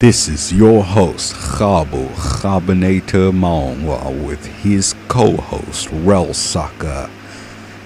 [0.00, 7.10] This is your host, Chabo Kgabinator Maungwa, with his co host, Rellsucka.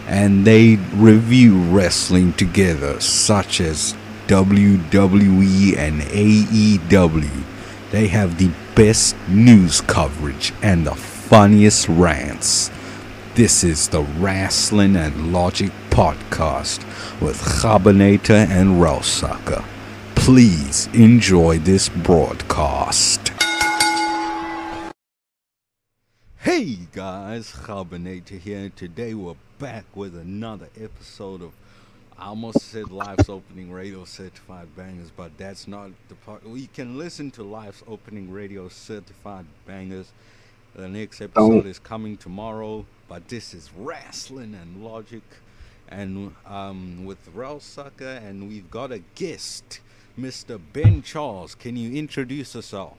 [0.06, 3.94] And they review wrestling together, such as
[4.26, 7.44] WWE and AEW.
[7.92, 12.70] They have the best news coverage and the funniest rants.
[13.36, 16.80] This is the Wrestling and Logic podcast
[17.22, 19.71] with Kgabinator and Rellsucka.
[20.24, 23.32] Please enjoy this broadcast.
[26.38, 28.70] Hey guys, Kgabinator here.
[28.76, 31.50] Today we're back with another episode of
[32.16, 36.48] I almost said Life's Opening Radio Certified Bangers, but that's not the part.
[36.48, 40.12] We can listen to Life's Opening Radio Certified Bangers.
[40.76, 45.24] The next episode is coming tomorrow, but this is Wrestling and Logic,
[45.88, 49.80] and um, with Rellsucka, and we've got a guest,
[50.18, 50.60] Mr.
[50.72, 51.54] Ben Charles.
[51.54, 52.98] Can you introduce yourself?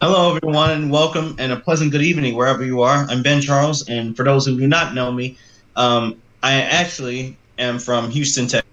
[0.00, 3.04] Hello, everyone, and welcome and a pleasant good evening wherever you are.
[3.08, 5.36] I'm Ben Charles, and for those who do not know me,
[5.74, 8.70] um, I actually am from Houston, Texas,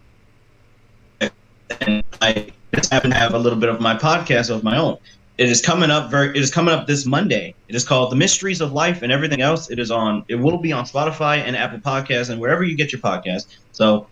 [1.81, 4.97] and I just happen to have a little bit of my podcast of my own.
[5.39, 6.29] It is coming up very.
[6.29, 7.55] It is coming up this Monday.
[7.67, 10.23] It is called "The Mysteries of Life and Everything Else." It is on.
[10.27, 13.47] It will be on Spotify and Apple Podcasts and wherever you get your podcast.
[13.71, 14.05] So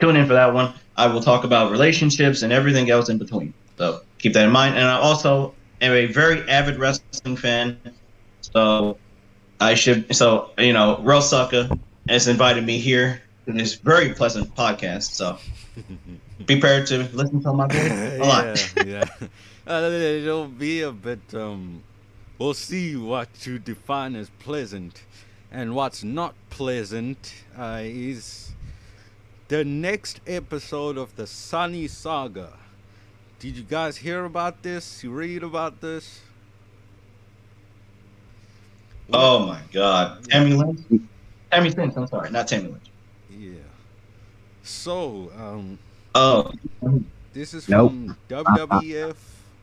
[0.00, 0.74] tune in for that one.
[0.96, 3.52] I will talk about relationships and everything else in between.
[3.78, 4.76] So keep that in mind.
[4.76, 7.78] And I also am a very avid wrestling fan.
[8.40, 8.98] So
[9.60, 10.14] I should.
[10.14, 11.78] So you know, Rellsucka
[12.08, 15.12] has invited me here to this very pleasant podcast.
[15.14, 15.38] So
[16.46, 18.74] be prepared to listen to my voice a lot.
[18.86, 19.28] yeah, yeah.
[19.66, 21.20] Uh, it'll be a bit.
[21.32, 21.82] Um,
[22.38, 25.02] we'll see what you define as pleasant,
[25.50, 28.43] and what's not pleasant uh, is
[29.54, 32.54] the next episode of the Sunny Saga.
[33.38, 35.04] Did you guys hear about this?
[35.04, 36.22] You read about this?
[39.12, 40.80] Oh my God, Tammy Lynch.
[41.52, 41.94] Tammy Lynch.
[41.96, 42.90] I'm sorry, not Tammy Lynch.
[43.30, 43.52] Yeah.
[44.64, 45.78] So, um,
[46.16, 46.50] Oh,
[47.32, 47.92] This is Nope.
[47.92, 49.14] from WWF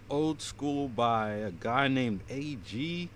[0.09, 3.09] Old School by a guy named AG.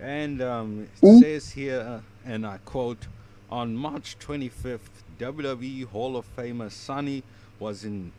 [0.00, 3.08] And um, it says here, uh, and I quote,
[3.50, 7.22] on March 25th, WWE Hall of Famer Sunny
[7.58, 8.12] was in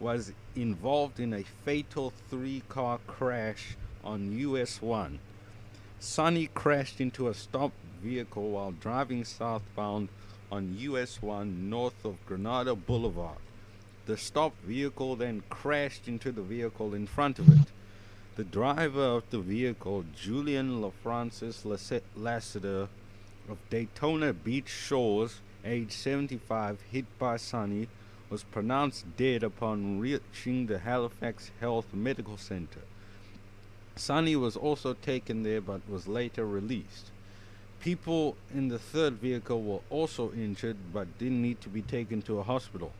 [0.00, 5.18] was involved in a fatal three-car crash on US 1.
[6.00, 10.08] Sunny crashed into a stopped vehicle while driving southbound
[10.50, 13.38] on US 1 north of Granada Boulevard.
[14.06, 17.68] The stopped vehicle then crashed into the vehicle in front of it.
[18.36, 21.64] The driver of the vehicle, Julian LaFrancis
[22.16, 22.88] Lassiter
[23.48, 27.88] of Daytona Beach Shores, age 75, hit by Sunny,
[28.30, 32.80] was pronounced dead upon reaching the Halifax Health Medical Center.
[33.96, 37.10] Sunny was also taken there but was later released.
[37.80, 42.38] People in the third vehicle were also injured but didn't need to be taken to
[42.38, 42.92] a hospital.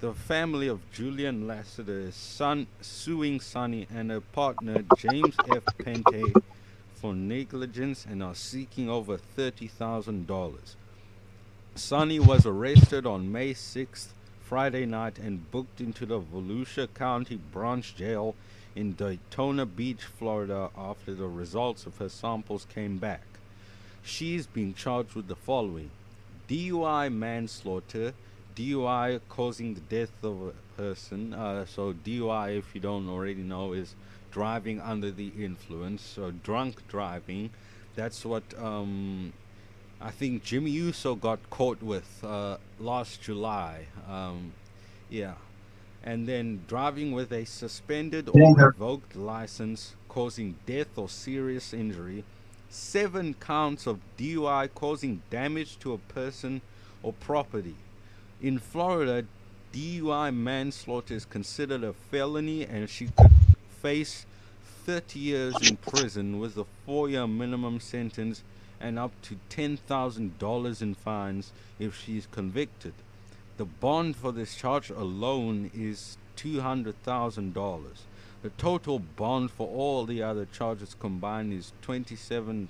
[0.00, 5.64] The family of Julian Lassiter is son, suing Sunny and her partner James F.
[5.78, 6.32] Pente
[6.94, 10.74] for negligence and are seeking over $30,000.
[11.78, 14.08] Sunny was arrested on May 6th,
[14.42, 18.34] Friday night, and booked into the Volusia County Branch Jail
[18.74, 23.22] in Daytona Beach, Florida, after the results of her samples came back.
[24.02, 25.90] She is being charged with the following
[26.48, 28.12] DUI manslaughter,
[28.56, 31.32] DUI causing the death of a person.
[31.32, 33.94] Uh, so, DUI, if you don't already know, is
[34.32, 37.50] driving under the influence, so drunk driving.
[37.94, 39.32] That's what um,
[40.00, 43.86] I think Jimmy Uso got caught with uh, last July.
[44.08, 44.52] Um,
[45.10, 45.34] yeah.
[46.04, 52.22] And then driving with a suspended or revoked license causing death or serious injury.
[52.70, 56.60] Seven counts of DUI causing damage to a person
[57.02, 57.74] or property.
[58.40, 59.26] In Florida,
[59.72, 63.32] DUI manslaughter is considered a felony and she could
[63.82, 64.26] face
[64.86, 68.42] 30 years in prison with a four year minimum sentence
[68.80, 72.92] and up to $10,000 in fines if she is convicted.
[73.56, 77.84] The bond for this charge alone is $200,000.
[78.42, 82.68] The total bond for all the other charges combined is $27,500.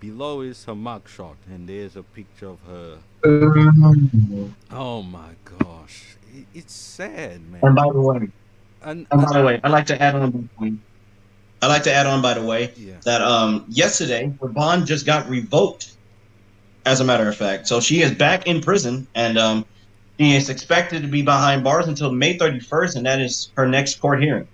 [0.00, 2.98] Below is her mugshot, and there's a picture of her.
[3.24, 4.46] Mm-hmm.
[4.70, 6.16] Oh my gosh.
[6.54, 7.60] It's sad, man.
[7.62, 8.28] and by the way,
[8.82, 10.48] And, and by the way, I'd like to add on.
[11.62, 12.94] I'd like to add on, by the way, yeah.
[13.04, 15.94] that um yesterday her bond just got revoked.
[16.86, 19.66] As a matter of fact, so she is back in prison, and um
[20.18, 24.00] She is expected to be behind bars until May 31st, and that is her next
[24.00, 24.48] court hearing.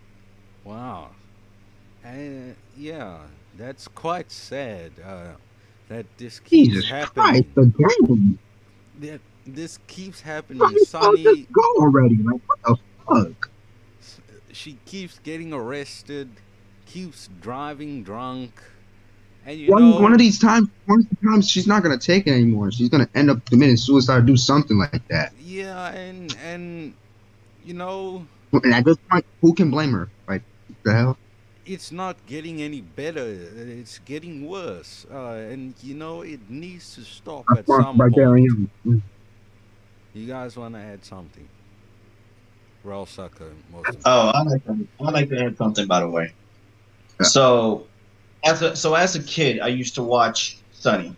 [0.64, 1.10] Wow.
[2.04, 3.18] And yeah,
[3.56, 4.92] that's quite sad.
[5.04, 5.32] Uh,
[5.88, 7.44] that this keeps Jesus happening.
[7.54, 8.38] Christ, again.
[9.00, 10.60] That this keeps happening.
[10.60, 12.16] Fucking Sunny, go already.
[12.22, 12.76] Like, what the
[13.06, 13.50] fuck?
[14.52, 16.28] she keeps getting arrested,
[16.94, 18.62] keeps driving drunk,
[19.44, 21.98] and you One, know, one of these times, one of the times, she's not gonna
[21.98, 22.70] take it anymore.
[22.72, 25.32] She's gonna end up committing suicide or do something like that.
[25.36, 26.94] yeah, and and
[27.64, 28.26] you know,
[28.64, 30.10] And at this point, who can blame her?
[30.28, 30.42] Like,
[30.84, 31.18] the hell?
[31.64, 33.26] it's not getting any better.
[33.26, 38.34] It's getting worse, uh, and you know, it needs to stop at some right there
[38.36, 38.70] I point.
[38.86, 39.02] am.
[40.14, 41.50] You guys want to add something?
[42.84, 46.34] Raw sucker, most Oh, I like to, I like to add something by the way.
[47.22, 47.86] So,
[48.44, 51.16] as a so as a kid, I used to watch Sunny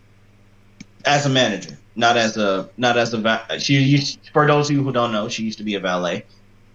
[1.07, 4.83] as a manager, not as a not as a she used, for those of you
[4.83, 6.25] who don't know, she used to be a valet.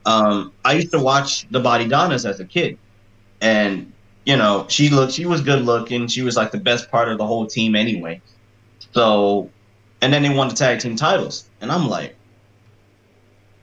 [0.05, 2.79] Um, I used to watch the Bodydonnas as a kid,
[3.41, 3.93] and
[4.25, 6.09] you know she looked she was good looking.
[6.09, 8.21] She was like the best part of the whole team anyway.
[8.93, 9.51] So,
[10.01, 12.17] and then they won the tag team titles, and I'm like.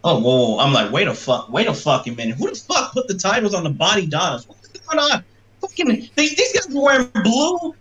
[0.02, 0.60] Oh, whoa, whoa.
[0.60, 2.38] I'm like, wait a fuck, wait a fucking minute.
[2.38, 4.48] Who the fuck put the titles on the Bodydonnas?
[4.48, 5.26] What's going on?
[5.62, 7.76] Fucking, these, these guys were wearing blue,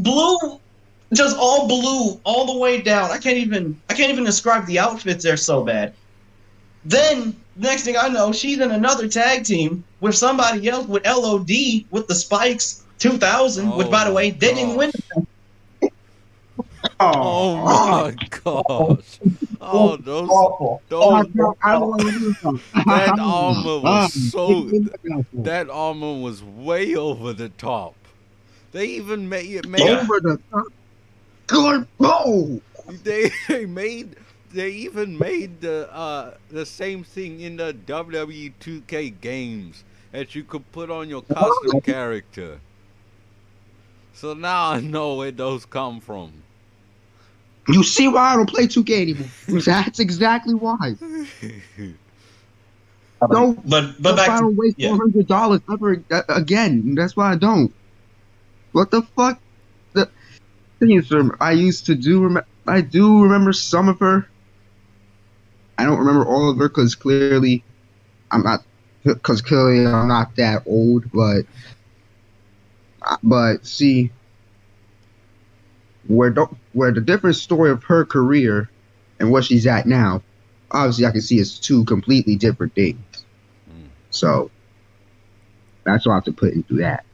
[0.00, 0.60] blue,
[1.12, 3.10] just all blue, all the way down.
[3.10, 5.24] I can't even, I can't even describe the outfits.
[5.24, 5.94] They're so bad.
[6.84, 11.50] Then next thing I know, she's in another tag team with somebody else with LOD
[11.90, 14.92] with the Spikes 2000, which Oh by the way, oh my they didn't win.
[17.00, 19.20] Oh my gosh!
[19.60, 20.82] Oh, those Awful.
[20.90, 22.60] Oh, those don't want to do.
[22.86, 24.70] That armor was so-
[25.34, 27.94] that armor was way over the top.
[28.72, 30.00] They even made it made Yeah.
[30.00, 30.66] over the top.
[31.46, 32.60] Good oh.
[33.04, 34.16] they, they made
[34.52, 40.44] they even made the uh the same thing in the WWE 2K games that you
[40.44, 42.60] could put on your custom character.
[44.14, 46.32] So now I know where those come from.
[47.68, 49.32] You see why I don't play 2K anymore?
[49.66, 50.96] That's exactly why.
[53.30, 54.88] No, But but That's back I don't waste yeah.
[54.88, 56.94] four hundred dollars ever uh, again.
[56.96, 57.74] That's why I don't.
[58.72, 59.40] What the fuck?
[59.94, 60.10] The
[60.80, 62.24] thing is, um, I used to do.
[62.26, 64.30] Rem- I do remember some of her.
[65.78, 67.64] I don't remember all of her because clearly,
[68.30, 68.60] I'm not.
[69.04, 71.44] Because clearly I'm not that old, but.
[73.06, 74.12] uh, But see,
[76.08, 78.68] where the, where the different story of her career
[79.20, 80.22] and what she's at now,
[80.70, 83.24] obviously I can see it's two completely different things.
[83.70, 83.88] Mm.
[84.10, 84.50] So
[85.84, 87.04] that's why I have to put into that.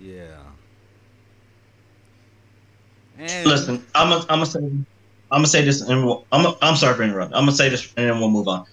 [0.00, 0.38] Yeah.
[3.18, 4.86] And Listen, I'm gonna I'm gonna say I'm
[5.30, 7.34] gonna say this, and we'll, I'm I'm sorry for interrupting.
[7.34, 8.66] I'm gonna say this, and then we'll move on.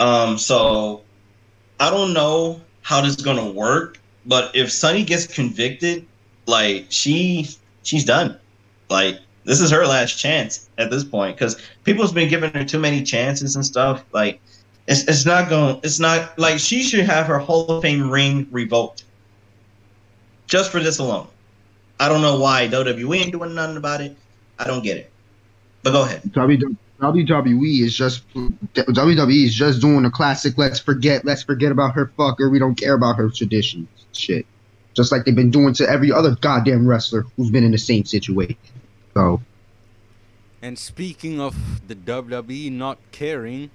[0.00, 1.02] Um, so
[1.78, 6.06] I don't know how this is gonna work, but if Sunny gets convicted,
[6.46, 7.48] like she
[7.82, 8.38] she's done.
[8.88, 12.78] Like this is her last chance at this point because people's been giving her too
[12.78, 14.04] many chances and stuff.
[14.12, 14.40] Like
[14.86, 15.80] it's it's not going.
[15.82, 19.04] It's not like she should have her Hall of Fame ring revoked
[20.46, 21.28] just for this alone.
[21.98, 24.16] I don't know why WWE ain't doing nothing about it.
[24.58, 25.10] I don't get it.
[25.82, 26.22] But go ahead.
[26.24, 30.56] WWE is just WWE is just doing a classic.
[30.56, 31.24] Let's forget.
[31.24, 32.50] Let's forget about her fucker.
[32.50, 33.88] We don't care about her traditions.
[34.12, 34.46] Shit.
[34.94, 38.04] Just like they've been doing to every other goddamn wrestler who's been in the same
[38.04, 38.56] situation.
[39.16, 39.40] So
[40.60, 43.70] And speaking of the WWE not caring,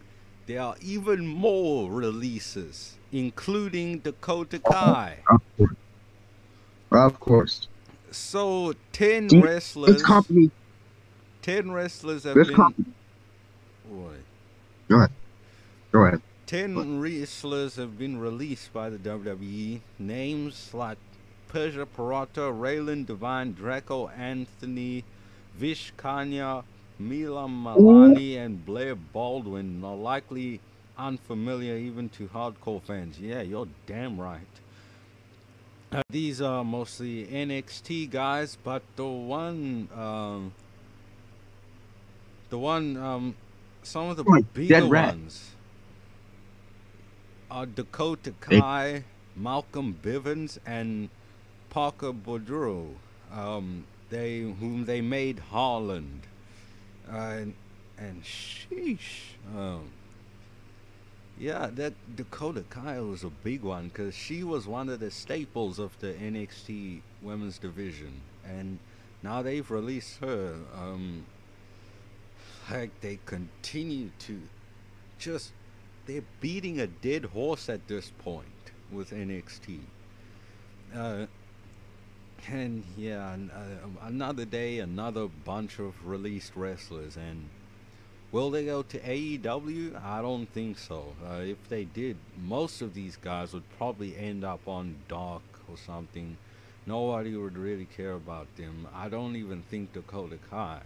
[0.46, 5.20] there are even more releases, including Dakota Kai.
[5.30, 5.76] of course,
[6.92, 7.68] of course,
[8.12, 10.52] So ten See, wrestlers, company,
[11.42, 12.56] ten wrestlers have this been.
[12.56, 12.94] company.
[13.84, 14.22] What?
[15.92, 16.22] Go ahead.
[16.46, 19.82] Ten wrestlers have been released by the WWE.
[19.98, 20.98] Names like
[21.48, 25.06] Persia Pirotta, Raelyn Divine, Draco Anthony,
[25.56, 26.64] Vish Kanya,
[27.00, 30.60] Mila Malani, and Blair Baldwin are likely
[30.98, 33.20] unfamiliar even to hardcore fans.
[33.20, 34.42] Yeah, you're damn right.
[35.92, 40.54] Uh, these are mostly NXT guys, but the one, um,
[42.50, 43.36] the one, um,
[43.84, 45.52] some of the Like bigger ones
[47.50, 49.04] are Dakota Kai,
[49.36, 51.10] Malcolm Bivens, and
[51.70, 52.94] Parker Boudreaux,
[53.34, 56.22] um, they whom they made Harland,
[57.12, 57.54] uh, and,
[57.98, 59.90] and sheesh, um,
[61.40, 65.80] yeah, that Dakota Kai was a big one because she was one of the staples
[65.80, 68.78] of the NXT women's division, and
[69.24, 70.56] now they've released her.
[70.78, 71.26] Um,
[72.70, 74.42] like they continue to
[75.20, 75.52] just
[76.06, 78.48] they're beating a dead horse at this point
[78.92, 79.80] with NXT.
[80.96, 81.26] Uh,
[82.50, 87.50] and yeah, uh, another day, another bunch of released wrestlers, and
[88.32, 90.04] will they go to AEW?
[90.04, 91.14] I don't think so.
[91.26, 95.78] Uh, if they did, most of these guys would probably end up on Dark or
[95.78, 96.38] something.
[96.86, 98.88] Nobody would really care about them.
[98.94, 100.82] I don't even think Dakota Kai.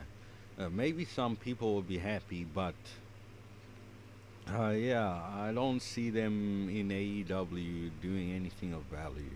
[0.59, 2.75] Uh, maybe some people would be happy, but
[4.53, 9.31] uh, yeah, I don't see them in AEW doing anything of value.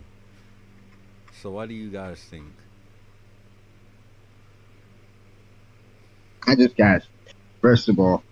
[1.41, 2.51] So, what do you guys think?
[6.45, 7.03] I just got
[7.61, 8.23] first of all.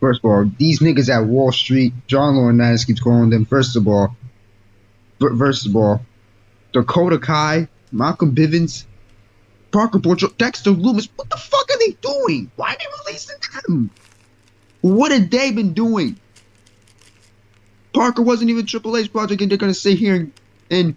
[0.00, 3.44] First of all, these niggas at Wall Street, John Laurinaitis keeps calling them.
[3.46, 4.16] First of all,
[5.20, 6.04] first of all,
[6.72, 8.84] Dakota Kai, Malcolm Bivens,
[9.70, 11.08] Parker Boudreaux, Dexter Lumis.
[11.14, 12.50] What the fuck are they doing?
[12.56, 13.36] Why are they releasing
[13.68, 13.90] them?
[14.80, 16.18] What have they been doing?
[17.92, 20.32] Parker wasn't even Triple H project, and they're gonna sit here and,
[20.70, 20.94] and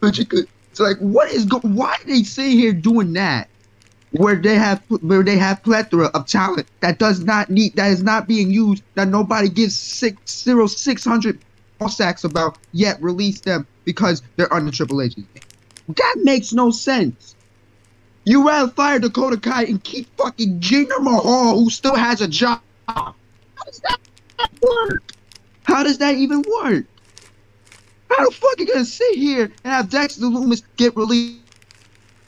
[0.00, 0.46] but you could.
[0.70, 1.58] It's like, what is go?
[1.60, 3.48] Why are they sitting here doing that?
[4.12, 8.02] Where they have where they have plethora of talent that does not need that is
[8.02, 11.38] not being used that nobody gives six zero six hundred
[11.88, 15.14] sacks about yet release them because they're under Triple H.
[15.88, 17.36] That makes no sense.
[18.24, 22.60] You rather fire Dakota Kai and keep fucking Jinder Mahal, who still has a job.
[22.88, 23.14] How
[23.64, 23.98] does that
[24.60, 25.02] work?
[25.62, 26.84] How does that even work?
[28.10, 31.42] How the fuck are you gonna sit here and have Dexter Lumis get released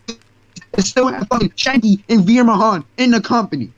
[0.09, 3.73] and still have fucking Shanky and Veer Mahaan in the company?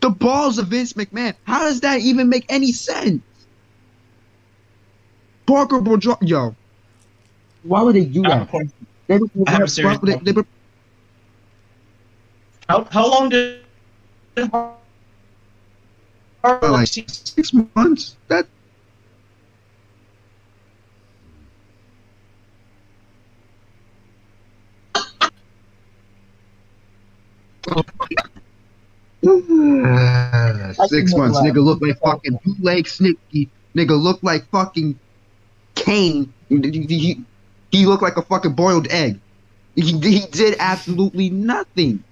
[0.00, 1.34] The balls of Vince McMahon.
[1.44, 3.20] How does that even make any sense?
[5.46, 6.54] Parker Boudreaux, yo.
[7.62, 8.48] Why would they do that?
[9.08, 10.42] They I have a serious they- they
[12.68, 13.60] How, how long did
[16.44, 18.16] like six months.
[18.28, 18.46] That
[30.88, 33.48] Six months, nigga look like fucking bootleg Snicky.
[33.74, 34.98] Nigga look like fucking
[35.74, 36.32] Kane.
[36.48, 36.56] He,
[36.88, 37.24] he,
[37.70, 39.20] he looked like a fucking boiled egg.
[39.76, 42.02] He, he did absolutely nothing.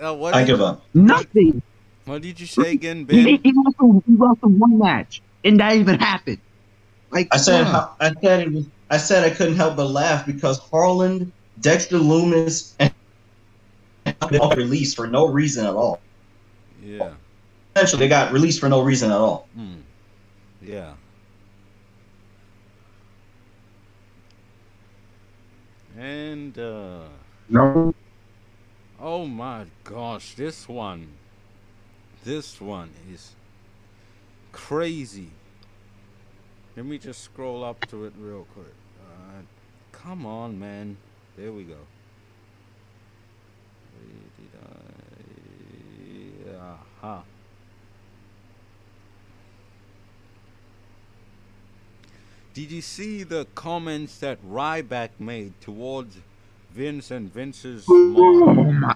[0.00, 0.84] Uh, what, I did, give up.
[0.94, 1.60] Nothing.
[2.04, 3.40] what did you say again, He, Ben?
[3.42, 6.38] he, wrestled, he wrestled one match, and that even happened.
[7.10, 7.96] Like I said fuck.
[8.00, 12.74] I said it was, I said I couldn't help but laugh because Harland, Dexter Lumis,
[12.78, 12.92] and
[14.30, 16.00] they all got released for no reason at all.
[16.82, 17.14] Yeah.
[17.74, 19.48] Essentially, they got released for no reason at all.
[19.54, 19.74] Hmm.
[20.62, 20.94] Yeah.
[25.96, 27.02] And uh
[27.48, 27.94] no.
[29.00, 31.08] oh my gosh, this one
[32.24, 33.34] this one is
[34.52, 35.30] crazy.
[36.76, 38.74] Let me just scroll up to it real quick.
[39.00, 39.42] Uh,
[39.90, 40.96] come on, man.
[41.36, 41.78] There we go.
[47.02, 47.22] Aha.
[52.54, 56.16] Did you see the comments that Ryback made towards
[56.72, 58.16] Vince and Vince's mom?
[58.58, 58.94] Oh my.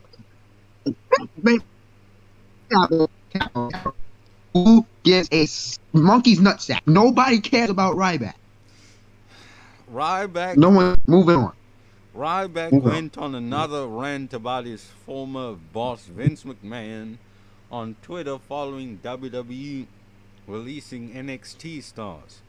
[4.55, 6.81] Who gives a s- monkey's nutsack?
[6.87, 8.35] Nobody cares about Ryback.
[9.93, 11.01] Ryback No one.
[11.07, 11.53] Moving on.
[12.17, 12.93] Ryback Move on.
[12.93, 17.17] went on another rant about his former boss Vince McMahon
[17.73, 19.87] on Twitter following WWE
[20.47, 22.43] releasing NXT stars.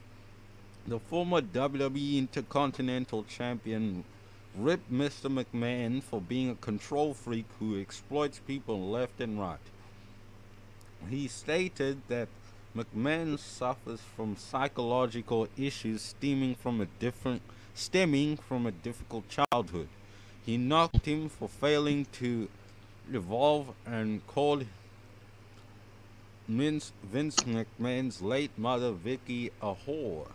[0.86, 4.04] The former WWE Intercontinental Champion
[4.54, 5.32] ripped Mr.
[5.32, 9.58] McMahon for being a control freak who exploits people left and right.
[11.10, 12.28] He stated that
[12.76, 17.42] McMahon suffers from psychological issues stemming from a different
[17.74, 19.88] stemming from a difficult childhood.
[20.46, 22.50] He knocked him for failing to
[23.12, 24.66] evolve and called
[26.48, 30.28] Vince, Vince McMahon's late mother Vicky a whore.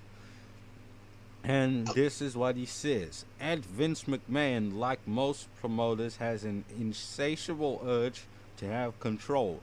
[1.44, 1.92] And oh.
[1.92, 3.24] this is what he says.
[3.38, 8.24] And Vince McMahon, like most promoters, has an insatiable urge
[8.58, 9.60] to have control.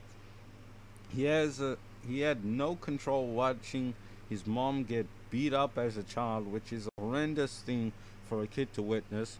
[1.14, 3.94] He has a he had no control watching
[4.28, 7.92] his mom get beat up as a child, which is a horrendous thing
[8.28, 9.38] for a kid to witness.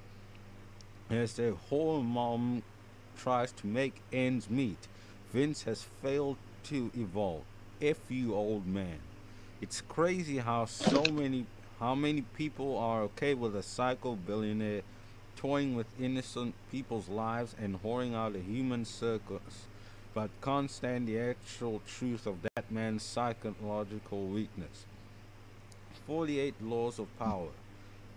[1.09, 2.63] As their whole mom
[3.17, 4.89] tries to make ends meet,
[5.33, 6.37] Vince has failed
[6.67, 7.43] to evolve.
[7.81, 8.99] F you, old man.
[9.61, 11.47] It's crazy how so many
[11.81, 14.83] how many people are okay with a psycho billionaire
[15.37, 19.67] toying with innocent people's lives and whoring out a human circus
[20.17, 24.87] but can't stand the actual truth of that man's psychological weakness.
[26.07, 27.51] 48 laws of power.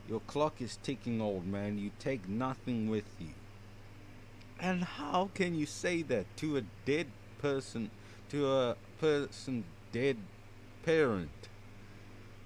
[0.08, 1.78] Your clock is ticking, old man.
[1.78, 3.34] You take nothing with you.
[4.62, 7.08] And how can you say that to a dead
[7.40, 7.92] person,
[8.30, 10.18] to a person dead
[10.84, 11.30] parent?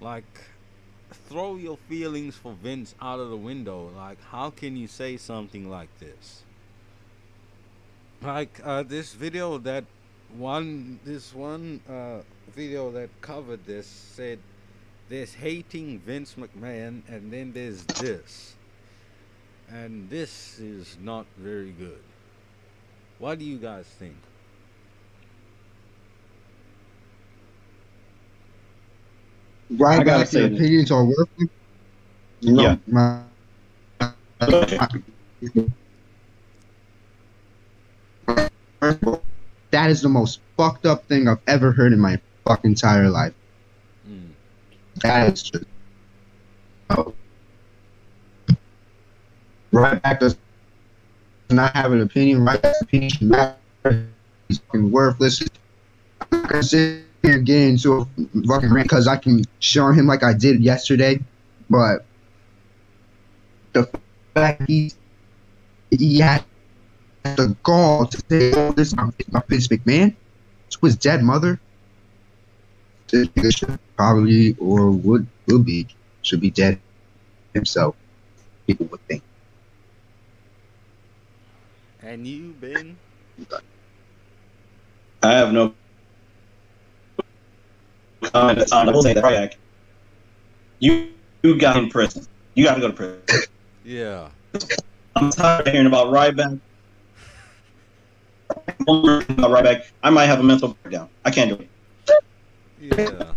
[0.00, 0.24] Like,
[1.28, 3.90] throw your feelings for Vince out of the window.
[3.96, 6.42] Like, how can you say something like this?
[8.22, 9.84] Like, uh, this video that
[10.36, 12.20] one, this one uh,
[12.54, 14.38] video that covered this said
[15.08, 18.54] there's hating Vince McMahon, and then there's this.
[19.68, 22.02] And this is not very good.
[23.18, 24.16] What do you guys think?
[29.70, 30.58] Right I gotta back, say your this.
[30.58, 31.50] opinions are working.
[32.40, 32.76] You know, Yeah.
[32.86, 33.20] my,
[39.70, 43.32] that is the most fucked up thing I've ever heard in my fucking entire life.
[44.08, 44.28] Mm.
[45.02, 45.64] That is just.
[46.90, 47.14] Oh.
[49.72, 50.36] Ryback does
[51.50, 52.40] not have an opinion.
[52.40, 54.06] Ryback opinion should matter.
[54.48, 55.42] He's fucking worthless.
[56.30, 56.62] I'm
[57.24, 60.06] not gonna sit here and get into a fucking rant because I can show him
[60.06, 61.20] like I did yesterday,
[61.70, 62.04] but
[63.72, 63.88] the
[64.34, 64.92] fact he
[65.90, 66.44] he had
[67.24, 70.14] the gall to say all this about Vince McMahon
[70.70, 71.60] to his dead mother.
[73.08, 75.86] This should probably or would will be
[76.22, 76.80] should be dead
[77.52, 77.96] himself.
[78.66, 79.22] People would think.
[82.02, 82.96] And you, Ben?
[85.22, 85.74] I have no
[88.26, 88.88] Um, comment on.
[88.88, 89.56] I will say that
[90.78, 91.08] you
[91.42, 92.26] you got in prison.
[92.54, 93.48] You got to go to prison.
[93.84, 94.28] Yeah.
[95.16, 96.58] I'm tired of hearing about Ryback.
[98.48, 101.08] About Ryback, I might have a mental breakdown.
[101.24, 101.70] I can't do it.
[102.80, 103.32] Yeah.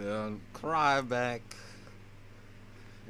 [0.00, 0.30] yeah.
[0.52, 1.42] Cry back.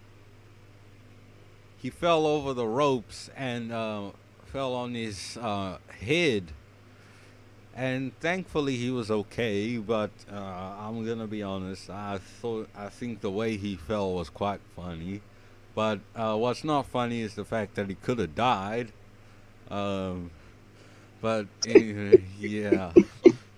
[1.80, 4.10] he fell over the ropes and uh,
[4.44, 6.52] fell on his uh, head.
[7.74, 11.88] And thankfully he was okay, but uh, I'm gonna be honest.
[11.88, 15.22] I thought I think the way he fell was quite funny.
[15.74, 18.92] But uh, what's not funny is the fact that he could have died.
[19.70, 20.30] Um,
[21.22, 22.94] but anyway, yeah,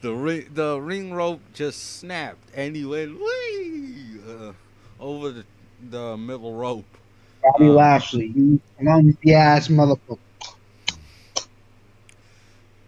[0.03, 4.55] the ring the ring rope just snapped and he went whee uh,
[5.01, 5.47] over the
[5.91, 6.99] the middle rope.
[7.43, 10.19] Bobby Uh, Lashley, you clumsy ass motherfucker.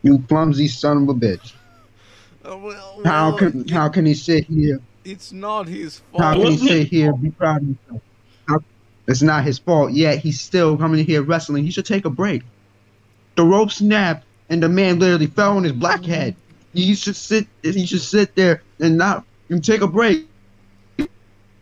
[0.03, 1.55] You clumsy son of a bitch.
[2.49, 4.81] Uh, well, How well, can how can he sit here?
[5.05, 6.23] it's not his fault.
[6.23, 8.03] How can he sit here be proud of himself?
[8.49, 8.61] How,
[9.09, 9.93] it's not his fault.
[9.93, 11.65] Yet he's still coming here wrestling.
[11.65, 12.45] He should take a break.
[13.37, 16.37] The rope snapped and the man literally fell on his black head.
[16.73, 17.47] He should sit.
[17.63, 20.29] He should sit there and not and take a break.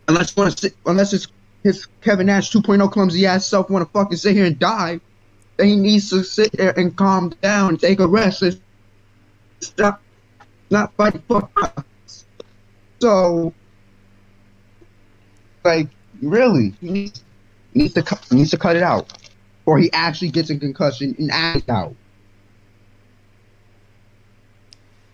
[0.08, 1.28] Unless you want to sit, unless it's
[1.62, 5.00] his Kevin Nash 2.0 clumsy ass self want to fucking sit here and die,
[5.56, 8.60] then he needs to sit there and calm down and take a rest and
[9.60, 10.02] stop,
[10.70, 12.26] not fighting for us.
[13.00, 13.54] So,
[15.64, 15.88] like,
[16.20, 17.24] really, he needs,
[17.72, 19.12] needs to needs to cut it out,
[19.64, 21.94] or he actually gets a concussion and acts out.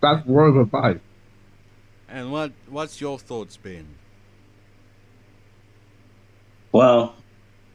[0.03, 0.99] That's word of advice.
[2.09, 3.87] And what what's your thoughts, Ben?
[6.73, 7.15] Well,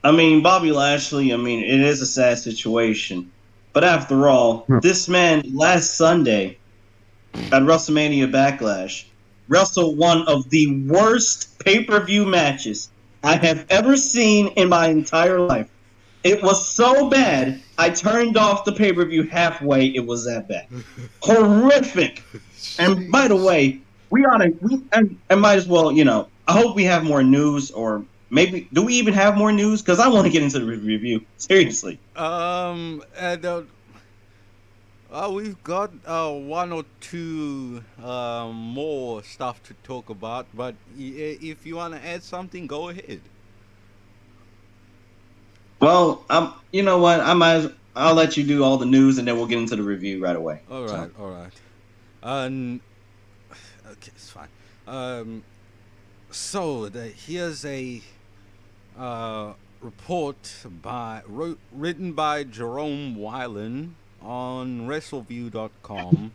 [0.03, 3.31] I mean, Bobby Lashley, I mean, it is a sad situation.
[3.73, 4.79] But after all, Hmm.
[4.81, 6.59] this man last Sunday
[7.51, 9.05] at WrestleMania Backlash
[9.47, 12.89] wrestled one of the worst pay per view matches
[13.23, 15.69] I have ever seen in my entire life.
[16.25, 19.85] It was so bad, I turned off the pay per view halfway.
[19.85, 20.67] It was that bad.
[21.21, 22.23] Horrific.
[22.79, 26.27] And by the way, we ought to, we, and, and might as well, you know,
[26.47, 29.83] I hope we have more news or maybe, do we even have more news?
[29.83, 31.21] Because I want to get into the review.
[31.37, 31.99] Seriously.
[32.15, 33.61] Um, and uh,
[35.11, 41.37] uh, we've got uh, one or two uh, more stuff to talk about, but i-
[41.41, 43.21] if you want to add something, go ahead.
[45.79, 47.19] Well, um, you know what?
[47.19, 47.69] I might.
[47.95, 50.35] I'll let you do all the news, and then we'll get into the review right
[50.35, 50.61] away.
[50.69, 51.09] All right.
[51.15, 51.23] So.
[51.23, 51.51] All right.
[52.23, 52.81] Um,
[53.85, 54.47] okay, it's fine.
[54.87, 55.43] Um,
[56.31, 58.01] so the, here's a
[58.97, 66.31] uh, report by wrote, written by Jerome Wilen on WrestleView.com,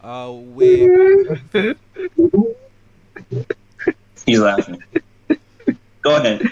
[0.00, 1.40] uh, where
[4.24, 4.82] He's laughing.
[6.02, 6.42] Go ahead.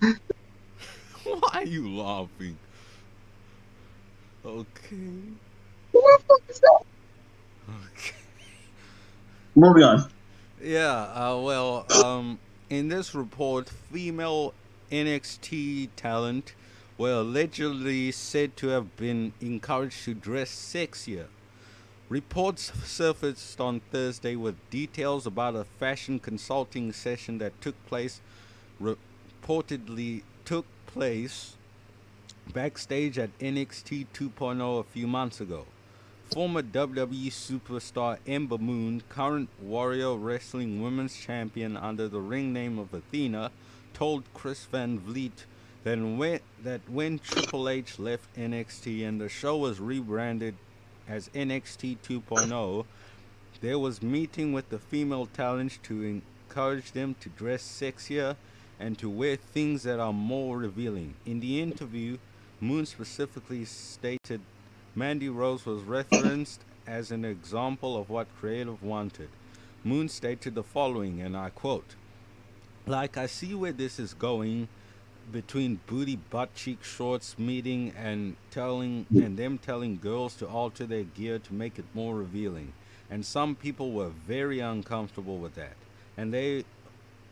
[1.24, 2.60] why are you laughing?
[4.44, 5.38] Okay,
[5.92, 6.80] What the fuck is that?
[7.68, 8.16] okay.
[9.54, 10.10] Moving on.
[10.60, 14.56] Yeah, uh, well, um, in this report, female
[14.90, 16.54] NXT talent
[16.96, 21.30] were allegedly said to have been encouraged to dress sexier.
[22.08, 28.22] Reports surfaced on Thursday with details about a fashion consulting session that took place,
[29.42, 31.56] reportedly took place
[32.52, 35.66] backstage at NXT 2.0 a few months ago.
[36.32, 42.92] Former WWE superstar Ember Moon, current Warrior Wrestling Women's Champion under the ring name of
[42.92, 43.50] Athena,
[43.94, 45.46] told Chris Van Vliet
[45.84, 50.54] that when, that when Triple H left NXT and the show was rebranded
[51.08, 52.84] as NXT 2.0,
[53.60, 58.36] there was meeting with the female talents to encourage them to dress sexier
[58.80, 61.14] and to wear things that are more revealing.
[61.26, 62.18] In the interview,
[62.60, 64.40] Moon specifically stated
[64.94, 69.28] Mandy Rose was referenced as an example of what creative wanted.
[69.84, 71.94] Moon stated the following, and I quote,
[72.86, 74.68] like I see where this is going
[75.30, 81.04] between booty butt cheek shorts meeting and telling and them telling girls to alter their
[81.04, 82.72] gear to make it more revealing.
[83.10, 85.76] And some people were very uncomfortable with that.
[86.16, 86.64] And they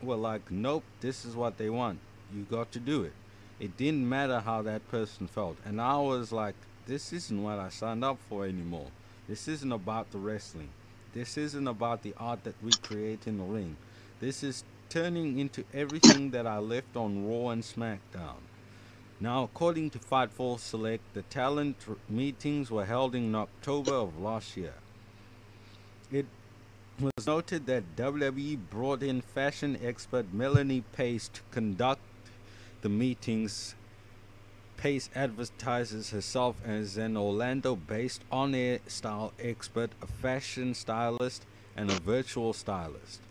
[0.01, 1.99] were like, Nope, this is what they want.
[2.33, 3.13] You got to do it.
[3.59, 5.57] It didn't matter how that person felt.
[5.65, 6.55] And I was like,
[6.85, 8.87] This isn't what I signed up for anymore.
[9.27, 10.69] This isn't about the wrestling.
[11.13, 13.77] This isn't about the art that we create in the ring.
[14.19, 18.39] This is turning into everything that I left on Raw and SmackDown.
[19.19, 24.75] Now, according to Fightful Select, the talent meetings were held in October of last year.
[26.99, 32.01] It was noted that WWE brought in fashion expert Melanie Pace to conduct
[32.81, 33.75] the meetings.
[34.77, 41.91] Pace advertises herself as an Orlando based on air style expert, a fashion stylist, and
[41.91, 43.21] a virtual stylist.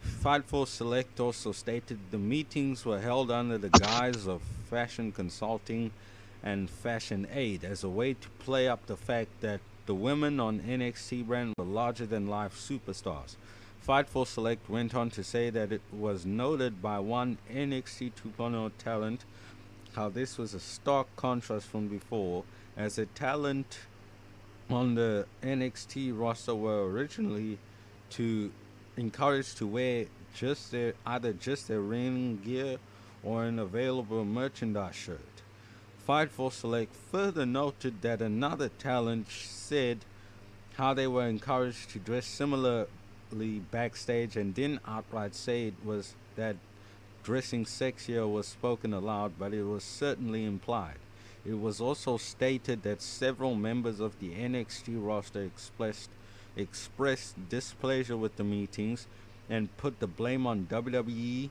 [0.00, 5.90] Fightful Select also stated the meetings were held under the guise of fashion consulting
[6.40, 10.60] and fashion aid as a way to play up the fact that the women on
[10.60, 13.36] NXT brand were larger than life superstars.
[13.86, 19.24] Fightful Select went on to say that it was noted by one NXT 2.0 talent
[19.94, 22.44] how this was a stark contrast from before,
[22.76, 23.78] as the talent
[24.68, 27.56] on the NXT roster were originally
[28.10, 28.52] to
[28.98, 32.76] encouraged to wear just their either just their ring gear
[33.24, 35.37] or an available merchandise shirt.
[36.08, 39.98] Fightful Select further noted that another talent said
[40.76, 46.56] how they were encouraged to dress similarly backstage and didn't outright say it was that
[47.22, 50.96] dressing sexier was spoken aloud, but it was certainly implied.
[51.44, 56.08] It was also stated that several members of the NXT roster expressed
[56.56, 59.06] expressed displeasure with the meetings
[59.50, 61.50] and put the blame on WWE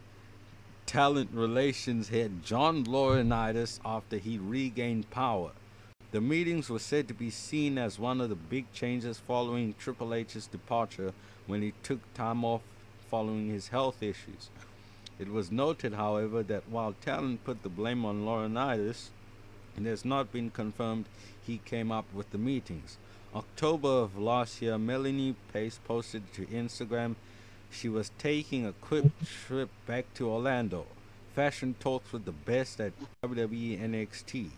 [0.88, 5.52] talent relations head John Laurinaitis after he regained power.
[6.12, 10.14] The meetings were said to be seen as one of the big changes following Triple
[10.14, 11.14] H's departure
[11.46, 12.62] when he took time off
[13.12, 14.50] following his health issues.
[15.20, 19.10] It was noted, however, that while talent put the blame on Laurinaitis,
[19.78, 21.06] it has not been confirmed
[21.46, 22.98] he came up with the meetings.
[23.36, 27.16] October of last year, Melanie Pace posted to Instagram
[27.70, 29.06] she was taking a quick
[29.46, 30.86] trip back to Orlando.
[31.36, 34.50] Fashion talks with the best at WWE NXT.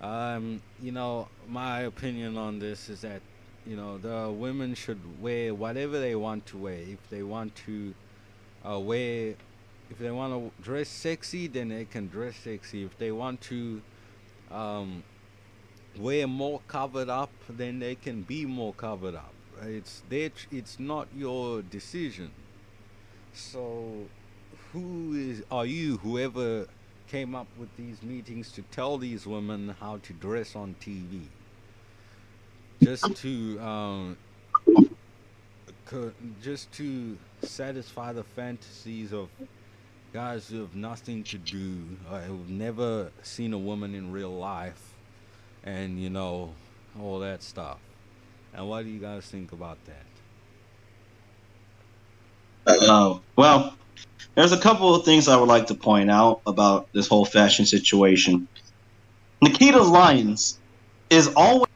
[0.00, 3.22] Um, you know, my opinion on this is that
[3.66, 6.74] you know the women should wear whatever they want to wear.
[6.74, 7.94] If they want to
[8.68, 9.34] uh, wear,
[9.90, 12.84] if they want to dress sexy, then they can dress sexy.
[12.84, 13.82] If they want to
[14.50, 15.02] um,
[15.98, 19.33] wear more covered up, then they can be more covered up.
[19.62, 22.30] It's their, it's not your decision.
[23.32, 24.06] So,
[24.72, 25.98] who is are you?
[25.98, 26.66] Whoever
[27.08, 31.22] came up with these meetings to tell these women how to dress on TV,
[32.82, 34.16] just to um,
[36.42, 39.28] just to satisfy the fantasies of
[40.12, 44.94] guys who have nothing to do, uh, who've never seen a woman in real life,
[45.64, 46.52] and you know
[47.00, 47.78] all that stuff.
[48.54, 50.06] And what do you guys think about that?
[52.66, 53.76] Uh, well,
[54.36, 57.66] there's a couple of things I would like to point out about this whole fashion
[57.66, 58.48] situation.
[59.42, 60.58] Nikita Lyons
[61.10, 61.66] is always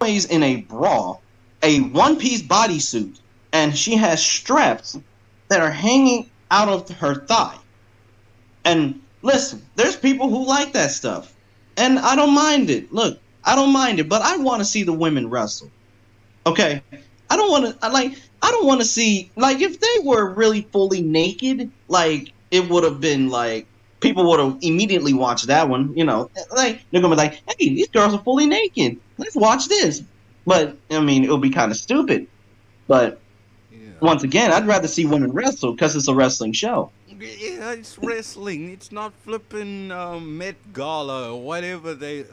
[0.00, 1.18] in a bra,
[1.62, 3.20] a one piece bodysuit,
[3.52, 4.98] and she has straps
[5.48, 7.56] that are hanging out of her thigh.
[8.64, 11.34] And listen, there's people who like that stuff.
[11.76, 12.92] And I don't mind it.
[12.92, 15.70] Look, I don't mind it, but I want to see the women wrestle.
[16.46, 16.82] Okay?
[17.30, 20.34] I don't want to, I like, I don't want to see like if they were
[20.34, 23.68] really fully naked, like it would have been like
[24.00, 25.92] people would have immediately watched that one.
[25.96, 28.98] You know, like they're gonna be like, "Hey, these girls are fully naked.
[29.18, 30.02] Let's watch this."
[30.46, 32.28] But I mean, it would be kind of stupid.
[32.88, 33.22] But
[33.70, 33.78] Yeah.
[34.00, 36.92] once again, I'd rather see women wrestle because it's a wrestling show.
[37.08, 38.70] Yeah, it's wrestling.
[38.70, 42.24] It's not flipping um, Met Gala or whatever they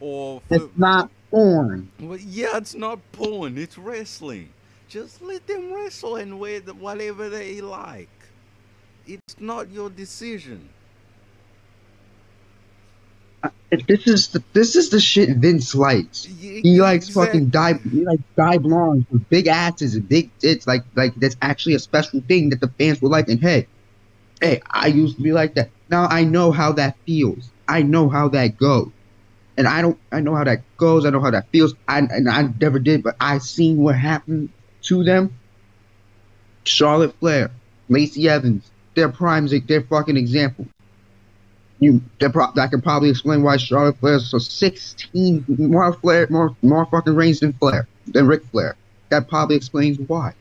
[0.00, 1.90] or It's not porn.
[2.00, 3.58] well, yeah, it's not porn.
[3.58, 4.50] It's wrestling.
[4.88, 8.08] Just let them wrestle and wear the, whatever they like.
[9.06, 10.68] It's not your decision.
[13.42, 13.48] Uh,
[13.88, 16.24] this is the this is the shit Vince likes.
[16.24, 17.74] He likes exact- fucking die.
[17.74, 20.66] He likes die blondes with big asses and big tits.
[20.66, 23.28] Like like that's actually a special thing that the fans will like.
[23.28, 23.66] And hey,
[24.40, 25.70] hey, I used to be like that.
[25.88, 27.48] Now I know how that feels.
[27.68, 28.90] I know how that goes.
[29.60, 29.98] And I don't.
[30.10, 31.04] I know how that goes.
[31.04, 31.74] I know how that feels.
[31.86, 34.48] I and I never did, but I seen what happened
[34.84, 35.36] to them.
[36.64, 37.50] Charlotte Flair,
[37.90, 40.66] Lacey Evans, their primes, their fucking examples.
[41.78, 46.26] You, they're pro- I can probably explain why Charlotte Flair is so 16 more Flair,
[46.30, 48.76] more more fucking reigns than Flair, than Ric Flair.
[49.10, 50.32] That probably explains why.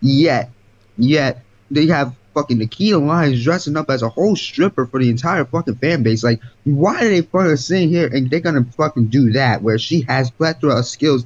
[0.00, 0.48] Yet,
[0.96, 5.44] yet they have fucking Nikita Lyons dressing up as a whole stripper for the entire
[5.44, 6.24] fucking fan base.
[6.24, 10.02] Like, why are they fucking sitting here and they're gonna fucking do that where she
[10.02, 11.24] has plethora of skills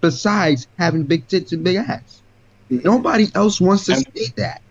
[0.00, 2.22] besides having big tits and big ass?
[2.70, 4.62] Nobody else wants to And- see that.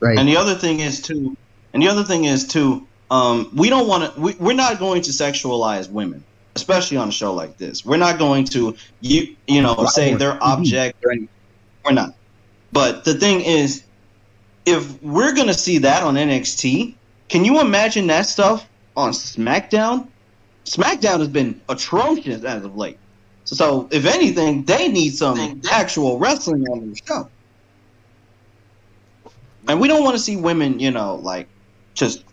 [0.00, 0.18] Right.
[0.18, 1.36] And the other thing is too,
[1.74, 4.20] and the other thing is too, um, we don't want to.
[4.20, 6.22] We, we're not going to sexualize women,
[6.54, 7.84] especially on a show like this.
[7.84, 11.28] We're not going to you you know say they're object or anything.
[11.84, 12.14] We're not.
[12.70, 13.82] But the thing is,
[14.68, 16.94] if we're gonna see that on NXT,
[17.28, 20.08] can you imagine that stuff on SmackDown?
[20.64, 22.98] SmackDown has been atrocious as of late.
[23.44, 27.28] So, so if anything, they need some actual wrestling on the show.
[29.66, 31.48] And we don't want to see women, you know, like
[31.94, 32.24] just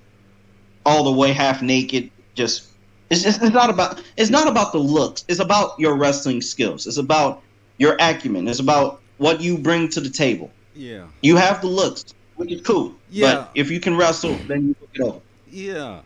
[0.86, 2.12] all the way half naked.
[2.34, 2.70] Just
[3.10, 5.24] it's just it's not about it's not about the looks.
[5.30, 6.86] It's about your wrestling skills.
[6.86, 7.44] It's about
[7.78, 8.48] your acumen.
[8.48, 10.52] It's about what you bring to the table.
[10.76, 12.04] Yeah, You have the looks,
[12.36, 12.96] which is cool.
[13.10, 13.36] Yeah.
[13.36, 15.22] But if you can wrestle, then you look it over.
[15.48, 16.02] yeah.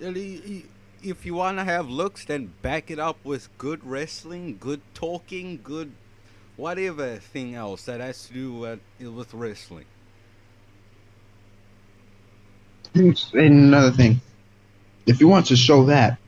[0.00, 0.64] And y- y-
[1.02, 5.60] If you want to have looks, then back it up with good wrestling, good talking,
[5.62, 5.92] good
[6.56, 9.86] whatever thing else that has to do with, with wrestling.
[12.94, 14.20] And another thing,
[15.06, 16.18] if you want to show that,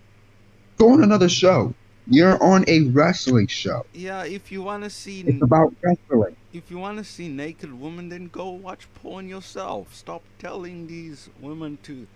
[0.79, 1.75] go on another show.
[2.09, 3.87] You're on a wrestling show.
[3.92, 6.37] Yeah, if you want to see It's about wrestling.
[6.53, 9.95] if you want to see naked women, then go watch porn yourself.
[9.95, 12.09] Stop telling these women to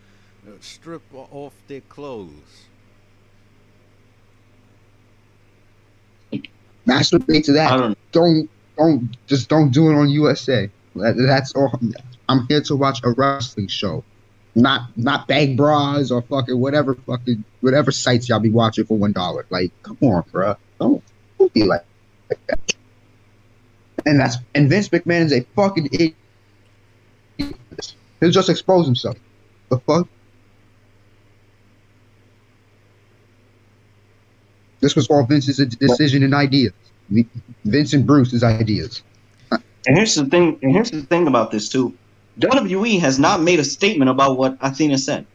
[0.47, 2.69] uh, strip off their clothes.
[6.87, 7.77] Masturbate to I that.
[7.77, 10.71] don't Don't don't just don't do it on USA.
[10.95, 11.79] That's all.
[12.29, 14.05] I'm here to watch a wrestling show,
[14.55, 19.13] not not bag bras or fucking whatever fucking whatever sites y'all be watching for one
[19.13, 19.47] dollar.
[19.51, 20.57] Like, come on, bro.
[20.79, 21.03] Don't
[21.39, 21.85] don't be like,
[22.29, 22.75] like that.
[24.07, 26.15] And that's and Vince McMahon is a fucking idiot.
[28.21, 29.17] He'll just expose himself.
[29.69, 30.09] The fuck.
[34.81, 36.73] This was all Vince's decision and ideas.
[37.65, 39.03] Vince and Bruce's ideas.
[39.87, 40.59] And here's the thing.
[40.63, 41.97] And here's the thing about this too.
[42.41, 45.27] WWE has not made a statement about what Athena said.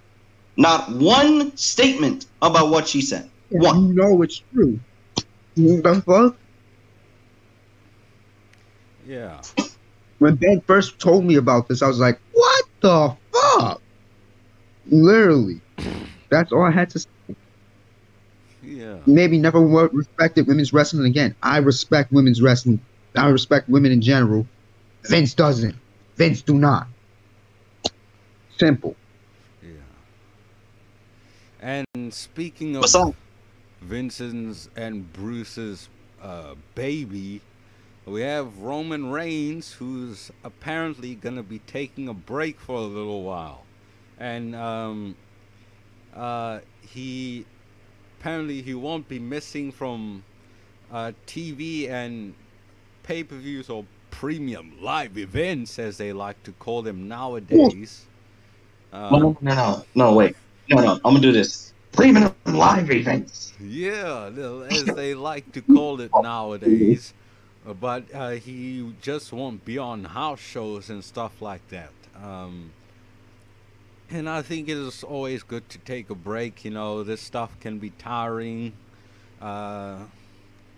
[0.58, 3.30] Not one statement about what she said.
[3.50, 3.90] One.
[3.90, 4.80] You know it's true.
[5.56, 6.36] The fuck?
[9.06, 9.42] Yeah.
[10.20, 13.82] When Ben first told me about this, I was like, what the fuck?
[14.88, 15.62] Literally.
[16.30, 17.10] That's all I had to say.
[18.64, 18.98] Yeah.
[19.06, 21.36] Maybe never wo- respected women's wrestling again.
[21.44, 22.80] I respect women's wrestling.
[23.16, 24.48] I respect women in general.
[25.04, 25.76] Vince doesn't.
[26.16, 26.88] Vince do not.
[28.58, 28.96] Simple.
[29.62, 29.70] Yeah.
[31.94, 33.16] And speaking of
[33.82, 35.90] Vincent's and Bruce's
[36.22, 37.42] uh, baby,
[38.06, 43.24] we have Roman Reigns, who's apparently going to be taking a break for a little
[43.24, 43.64] while.
[44.20, 45.16] And um,
[46.16, 47.46] uh, he
[48.20, 50.24] apparently he won't be missing from
[50.92, 52.34] uh, TV and
[53.04, 58.06] pay-per-views or premium live events, as they like to call them nowadays.
[59.12, 60.36] No, no, no, no, wait.
[60.70, 61.74] No, no, I'm gonna do this.
[61.92, 63.54] Premium live events.
[63.60, 64.30] Yeah,
[64.70, 67.14] as they like to call it nowadays.
[67.80, 71.92] But uh, he just won't be on house shows and stuff like that.
[72.22, 72.72] Um,
[74.10, 76.64] and I think it is always good to take a break.
[76.64, 78.74] You know, this stuff can be tiring.
[79.42, 79.98] Uh,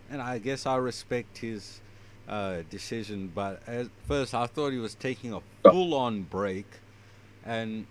[0.10, 1.82] and I guess I respect his
[2.30, 3.32] uh, decision.
[3.36, 6.68] But at first, I thought he was taking a full on break.
[7.46, 7.86] And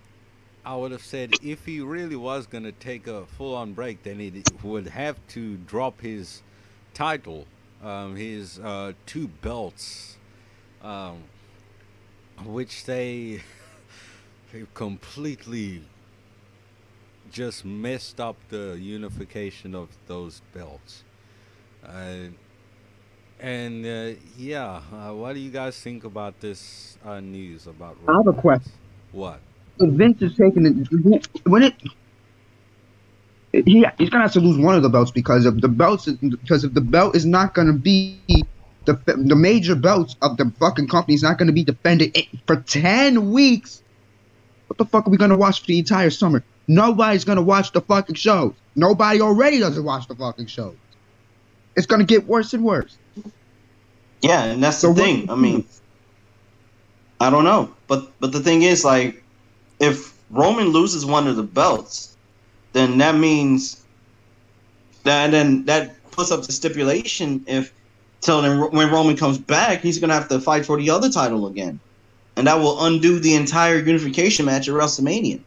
[0.66, 4.02] I would have said if he really was going to take a full on break,
[4.02, 6.42] then he would have to drop his
[6.92, 7.46] title,
[7.85, 10.16] um, his uh, two belts,
[10.83, 11.22] um,
[12.44, 13.42] which they,
[14.52, 15.85] they completely
[17.31, 21.05] just messed up the unification of those belts.
[21.87, 22.31] Uh,
[23.38, 27.96] and uh, yeah, uh, what do you guys think about this uh, news about?
[28.09, 28.72] I have a question.
[29.12, 29.40] What?
[29.81, 31.75] Vince is taking it when it
[33.53, 36.65] he he's gonna have to lose one of the belts because of the belts because
[36.65, 38.21] if the belt is not gonna be
[38.85, 43.31] the the major belts of the fucking company is not gonna be defended for ten
[43.31, 43.83] weeks.
[44.69, 46.45] What the fuck are we gonna watch for the entire summer?
[46.69, 48.55] Nobody's gonna watch the fucking shows.
[48.75, 50.77] Nobody already doesn't watch the fucking shows.
[51.77, 52.99] It's gonna get worse and worse.
[54.23, 55.31] Yeah, and that's So the thing.
[55.31, 55.65] I mean,
[57.21, 59.26] I don't know, but but the thing is, like,
[59.81, 62.17] if Roman loses one of the belts,
[62.73, 63.83] then that means
[65.05, 67.73] that and then that puts up the stipulation if
[68.21, 71.47] till then when Roman comes back, he's gonna have to fight for the other title
[71.47, 71.79] again,
[72.37, 75.41] and that will undo the entire unification match at WrestleMania,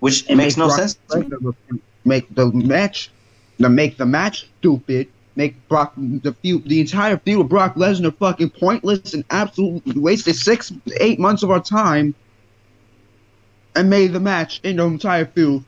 [0.00, 0.98] which And makes make no Brock sense.
[1.10, 1.80] to me.
[2.04, 3.10] Make the match,
[3.60, 5.08] to make the match stupid.
[5.36, 10.34] Make Brock the feud, the entire feud with Brock Lesnar fucking pointless and absolutely wasted
[10.34, 12.14] six, eight months of our time,
[13.74, 15.64] and made the match in the entire feud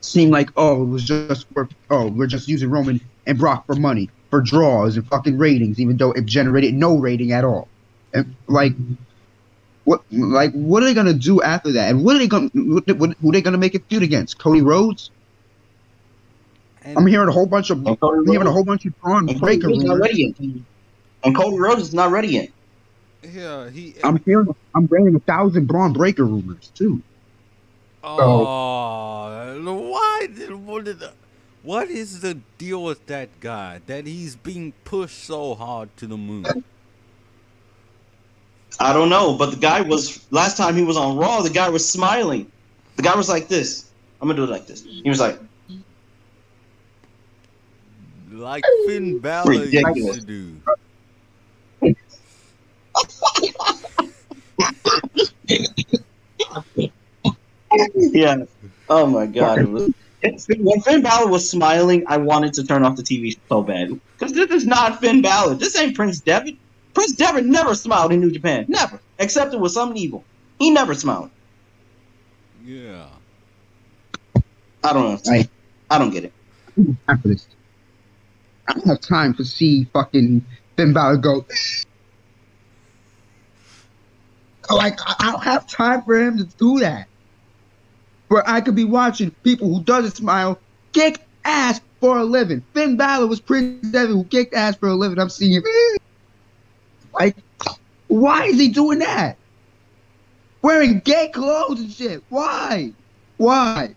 [0.00, 3.74] seem like oh it was just for oh we're just using Roman and Brock for
[3.74, 7.68] money for draws and fucking ratings, even though it generated no rating at all.
[8.12, 8.72] And like
[9.84, 11.90] what like what are they gonna do after that?
[11.90, 14.38] And what are they gonna what, what, who are they gonna make a feud against?
[14.38, 15.10] Cody Rhodes?
[16.82, 19.26] And I'm hearing a whole bunch of And I'm hearing a whole bunch of Bron
[19.26, 20.00] Breakker Rhodes not rumors.
[20.00, 20.62] ready yet.
[21.24, 22.48] And Cody Rhodes is not ready yet.
[23.22, 23.94] Yeah, he.
[24.04, 27.02] I'm hearing I'm hearing a thousand Bron Breakker rumors too.
[28.02, 31.12] Oh, why did what did the,
[31.62, 36.16] what is the deal with that guy that he's being pushed so hard to the
[36.16, 36.46] moon?
[38.80, 41.40] I don't know, but the guy was last time he was on Raw.
[41.40, 42.50] The guy was smiling.
[42.96, 43.90] The guy was like this.
[44.20, 44.84] I'm gonna do it like this.
[44.84, 45.38] He was like,
[48.30, 50.60] Like Finn Balor used to do.
[58.12, 58.44] Yeah.
[58.88, 59.58] Oh my god.
[59.58, 59.90] It was-
[60.22, 63.98] it's- when Finn Balor was smiling, I wanted to turn off the TV so bad
[64.18, 65.54] because this is not Finn Balor.
[65.54, 66.56] This ain't Prince Devitt.
[66.94, 68.64] Prince Devitt never smiled in New Japan.
[68.68, 70.24] Never, except it was something evil.
[70.58, 71.30] He never smiled.
[72.64, 73.06] Yeah.
[74.82, 75.44] I don't know.
[75.90, 76.32] I don't get it.
[77.06, 77.46] Time for this.
[78.68, 80.44] I don't have time to see fucking
[80.76, 81.46] Finn Balor go.
[84.70, 87.06] Like I don't have time for him to do that.
[88.28, 90.60] Where I could be watching people who doesn't smile
[90.92, 92.62] kick ass for a living.
[92.74, 95.18] Finn Balor was Prince Devitt who kicked ass for a living.
[95.18, 95.62] I'm seeing him.
[97.14, 97.36] Like,
[98.08, 99.36] why is he doing that?
[100.62, 102.22] Wearing gay clothes and shit.
[102.28, 102.92] Why?
[103.38, 103.94] Why?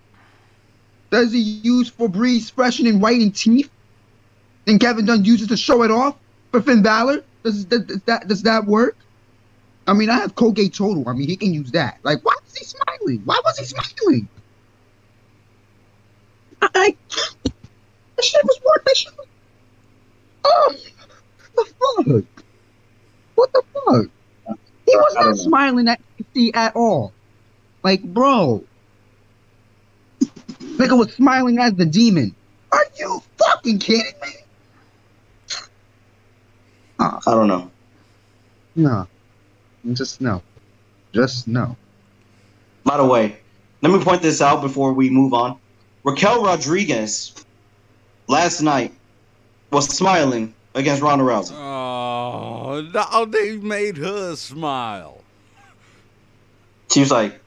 [1.09, 3.69] Does he use Febreze freshening and whitening teeth?
[4.67, 6.15] And Kevin Dunn uses to show it off
[6.51, 7.23] for Finn Balor?
[7.43, 8.95] Does, does that does that work?
[9.87, 11.07] I mean, I have Colgate Total.
[11.07, 11.99] I mean, he can use that.
[12.03, 13.21] Like, why was he smiling?
[13.25, 14.27] Why was he smiling?
[16.61, 19.13] I, that shit was worth that shit.
[20.43, 20.75] Oh,
[21.55, 22.45] the fuck?
[23.35, 24.05] What the fuck?
[24.85, 26.01] He was don't smiling at
[26.33, 27.13] see at all.
[27.83, 28.63] Like, bro.
[30.59, 32.35] Nigga was smiling as the demon.
[32.71, 34.29] Are you fucking kidding me?
[36.99, 37.71] I don't know.
[38.75, 39.07] No.
[39.93, 40.41] Just no.
[41.13, 41.75] Just no.
[42.83, 43.37] By the way,
[43.81, 45.57] let me point this out before we move on.
[46.03, 47.33] Raquel Rodriguez
[48.27, 48.93] last night
[49.71, 51.53] was smiling against Ronda Rousey.
[51.53, 55.21] Oh, now they made her smile.
[56.91, 57.39] She was like,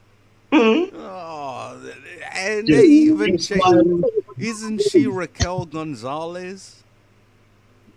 [0.52, 1.92] "Hmm." Oh,
[2.34, 4.04] and Dude, they even she's changed.
[4.38, 6.82] Isn't she Raquel Gonzalez?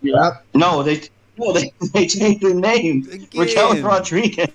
[0.01, 0.45] Yep.
[0.53, 1.01] no, they
[1.38, 3.07] no they, they changed her name.
[3.35, 4.49] Raquel Rodriguez.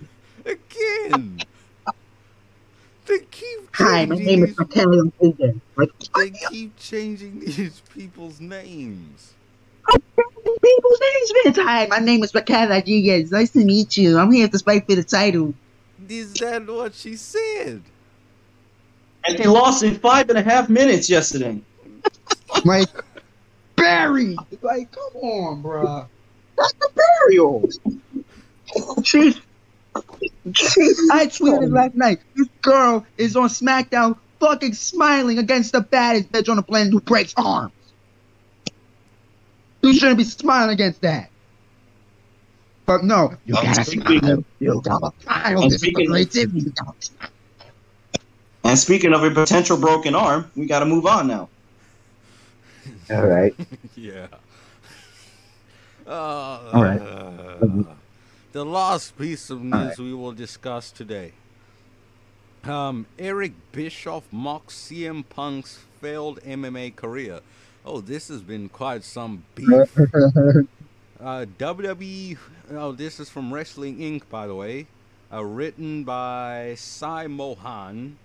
[0.44, 1.40] Again.
[3.04, 5.56] They keep Hi, my changing name is these- Raquel Rodriguez.
[5.74, 9.32] Like, They keep changing these people's names.
[9.88, 11.66] people's names, man.
[11.66, 13.32] Hi, my name is Raquel Rodriguez.
[13.32, 14.18] Nice to meet you.
[14.18, 15.52] I'm here to fight for the title.
[16.08, 17.82] Is that what she said?
[19.26, 21.60] And they lost in five and a half minutes yesterday.
[22.64, 22.88] Like,
[23.76, 24.36] Barry.
[24.62, 26.06] Like, come on, bruh.
[26.57, 27.68] That's the burial.
[29.05, 29.40] She's.
[30.55, 32.20] She's, I tweeted last night.
[32.34, 37.00] This girl is on SmackDown fucking smiling against the baddest bitch on the planet who
[37.00, 37.72] breaks arms.
[39.82, 41.28] You shouldn't be smiling against that.
[42.86, 44.44] But no, you I'm gotta speaking- smile.
[44.61, 45.44] You gotta smile.
[45.44, 46.61] I'm This is the speaking- creativity.
[46.61, 47.28] You gotta smile.
[48.64, 51.48] And speaking of a potential broken arm, we got to move on now.
[53.11, 53.55] All right.
[53.96, 54.28] yeah.
[56.07, 57.00] Uh, All right.
[58.53, 59.98] the last piece of news right.
[59.98, 61.32] we will discuss today.
[62.64, 67.40] Um, Eric Bischoff mocks CM Punk's failed MMA career.
[67.84, 69.96] Oh, this has been quite some beef.
[71.22, 72.36] Uh, WWE.
[72.72, 74.22] Oh, this is from Wrestling Inc.
[74.28, 74.88] By the way,
[75.32, 78.18] uh, written by Sai Mohan,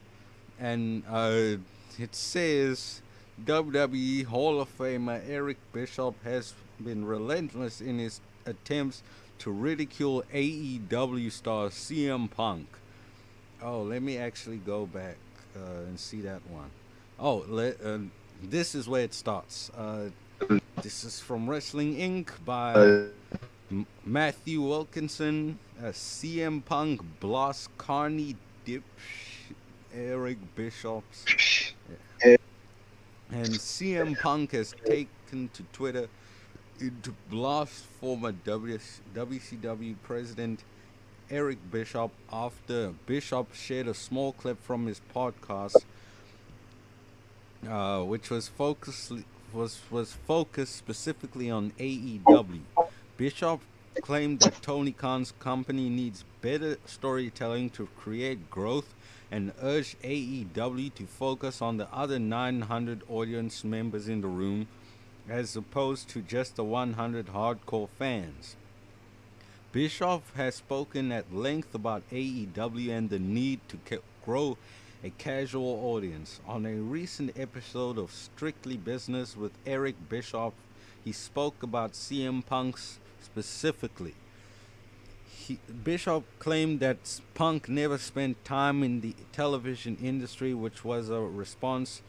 [0.60, 1.58] and uh,
[2.00, 3.04] it says
[3.46, 9.04] WWE Hall of Famer Eric Bischoff has been relentless in his attempts
[9.40, 12.68] to ridicule AEW star CM Punk.
[13.62, 15.18] Oh, let me actually go back
[15.56, 16.70] uh, and see that one.
[17.20, 18.00] Oh, let, uh,
[18.44, 19.72] this is where it starts.
[19.72, 20.10] Uh,
[20.84, 22.30] this is from Wrestling Inc.
[22.46, 23.08] by
[23.72, 28.84] M- Matthew Wilkinson, uh, CM Punk, Bloss, Carney, Dip,
[29.94, 31.04] Eric Bischoff.
[33.30, 36.08] And CM Punk has taken to Twitter
[36.78, 40.64] to blast former WS WCW president
[41.30, 45.76] Eric Bischoff after Bischoff shared a small clip from his podcast,
[47.68, 49.12] uh, which was focused
[49.52, 52.62] was was focused specifically on AEW.
[53.18, 53.62] Bischoff
[54.04, 58.94] claimed that Tony Khan's company needs better storytelling to create growth
[59.32, 64.68] and urged AEW to focus on the other 900 audience members in the room
[65.30, 68.56] as opposed to just the 100 hardcore fans.
[69.72, 74.58] Bischoff has spoken at length about AEW and the need to grow
[75.04, 76.40] a casual audience.
[76.48, 80.54] On a recent episode of Strictly Business with Eric Bischoff,
[81.04, 84.16] he spoke about CM Punk's specifically.
[85.30, 85.60] He,
[86.40, 92.02] claimed that Punk never spent time in the television industry, which was a response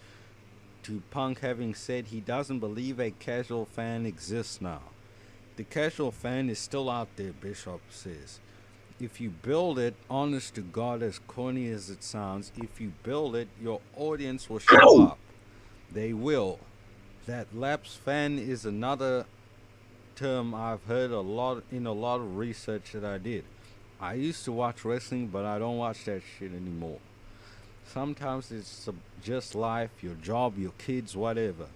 [0.85, 4.83] to Punk having said he doesn't believe a casual fan exists now.
[5.57, 8.41] The casual fan is still out there, Bischoff says.
[9.01, 13.37] If you build it, honest to God, as corny as it sounds, if you build
[13.37, 15.19] it, your audience will show up.
[15.93, 16.59] They will.
[17.27, 19.27] That lapse fan is another
[20.17, 23.45] term I've heard a lot in a lot of research that I did.
[24.01, 26.99] I used to watch wrestling, but I don't watch that shit anymore.
[27.93, 28.89] Sometimes it's
[29.23, 31.67] just life, your job, your kids, whatever.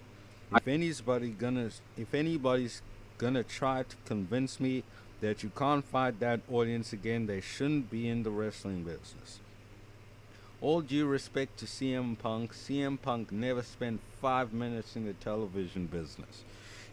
[0.55, 2.83] If anybody gonna, if anybody's
[3.17, 4.83] gonna try to convince me
[5.21, 9.39] that you can't find that audience again, they shouldn't be in the wrestling business.
[10.61, 15.87] All due respect to CM Punk, CM Punk never spent five minutes in the television
[15.87, 16.43] business.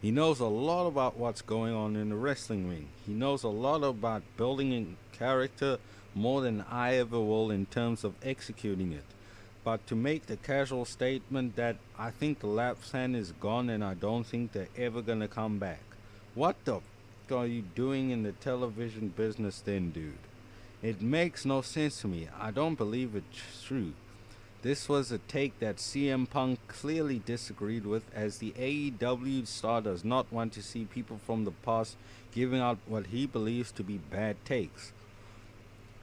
[0.00, 2.88] He knows a lot about what's going on in the wrestling ring.
[3.06, 5.78] He knows a lot about building a character
[6.14, 9.04] more than I ever will in terms of executing it.
[9.62, 13.84] But to make the casual statement that I think the lapse hand is gone and
[13.84, 15.82] I don't think they're ever gonna come back.
[16.34, 16.82] What the f-
[17.32, 20.14] are you doing in the television business then, dude?
[20.82, 22.28] It makes no sense to me.
[22.38, 23.92] I don't believe it's true.
[24.62, 30.04] This was a take that CM Punk clearly disagreed with, as the AEW star does
[30.04, 31.96] not want to see people from the past
[32.32, 34.92] giving out what he believes to be bad takes.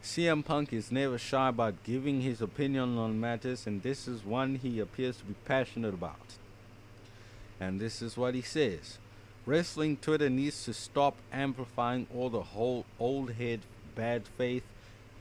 [0.03, 4.55] CM Punk is never shy about giving his opinion on matters, and this is one
[4.55, 6.37] he appears to be passionate about.
[7.59, 8.99] And this is what he says
[9.45, 13.61] Wrestling Twitter needs to stop amplifying all the whole old head,
[13.95, 14.63] bad faith,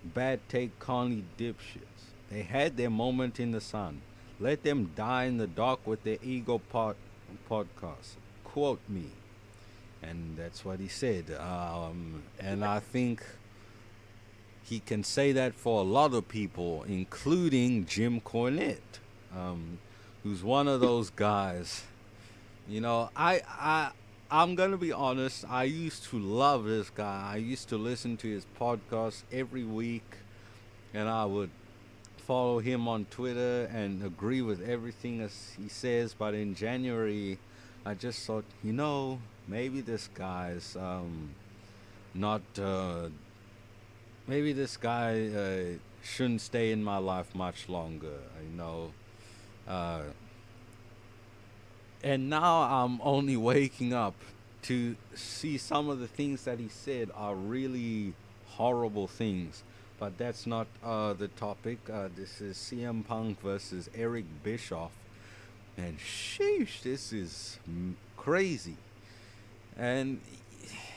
[0.05, 2.11] bad take carny dipshits.
[2.31, 4.03] They had their moment in the sun.
[4.39, 6.97] Let them die in the dark with their ego pod-
[7.49, 8.16] podcast.
[8.45, 9.11] Quote me.
[10.03, 11.31] And that's what he said.
[11.41, 13.22] Um, and I think
[14.69, 18.99] he can say that for a lot of people, including Jim Cornette,
[19.35, 19.79] um,
[20.25, 21.85] who's one of those guys.
[22.69, 23.91] You know, I I
[24.29, 25.45] I'm gonna be honest.
[25.49, 27.31] I used to love this guy.
[27.35, 30.17] I used to listen to his podcast every week,
[30.93, 31.51] and I would
[32.17, 36.12] follow him on Twitter and agree with everything as he says.
[36.12, 37.39] But in January,
[37.85, 41.37] I just thought, you know, maybe this guy's um,
[42.14, 42.43] not.
[42.61, 43.11] Uh,
[44.27, 48.18] maybe this guy uh, shouldn't stay in my life much longer.
[48.43, 48.93] You know.
[49.66, 50.03] Uh,
[52.03, 54.14] and now I'm only waking up
[54.62, 58.14] to see some of the things that he said are really
[58.47, 59.62] horrible things.
[59.99, 61.79] But that's not uh, the topic.
[61.91, 64.93] Uh, this is CM Punk versus Eric Bischoff.
[65.77, 67.59] And sheesh, this is
[68.16, 68.77] crazy.
[69.77, 70.20] And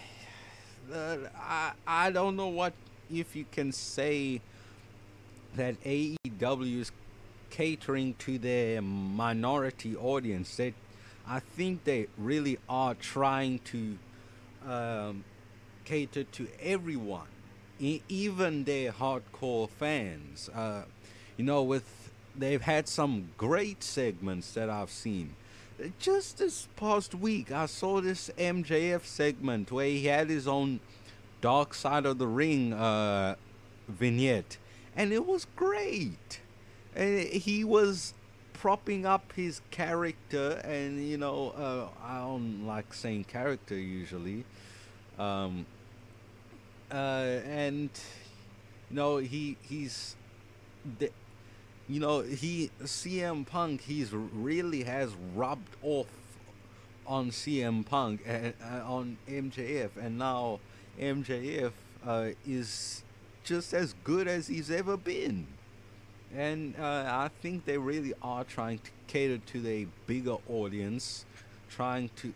[0.93, 2.73] uh, I, I don't know what
[3.11, 4.41] if you can say
[5.55, 6.91] that AEW is
[7.49, 10.55] catering to their minority audience.
[10.57, 10.73] That
[11.27, 13.97] I think they really are trying to
[14.67, 15.23] um,
[15.85, 17.27] cater to everyone,
[17.79, 20.49] e- even their hardcore fans.
[20.49, 20.83] Uh,
[21.37, 25.35] you know, with they've had some great segments that I've seen.
[25.97, 30.81] Just this past week, I saw this MJF segment where he had his own
[31.41, 33.35] Dark Side of the Ring uh,
[33.87, 34.57] vignette,
[34.95, 36.41] and it was great.
[36.95, 38.13] And he was
[38.53, 44.43] propping up his character, and you know, uh, I don't like saying character usually.
[45.17, 45.65] Um,
[46.91, 46.95] uh,
[47.45, 47.89] and
[48.89, 50.15] you know, he he's,
[50.99, 51.09] the,
[51.87, 53.81] you know, he CM Punk.
[53.81, 56.07] He's really has rubbed off
[57.07, 60.59] on CM Punk and uh, on MJF, and now
[60.99, 61.71] MJF
[62.05, 63.03] uh, is
[63.43, 65.47] just as good as he's ever been.
[66.35, 71.25] And uh, I think they really are trying to cater to a bigger audience,
[71.69, 72.33] trying to,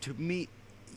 [0.00, 0.48] to me,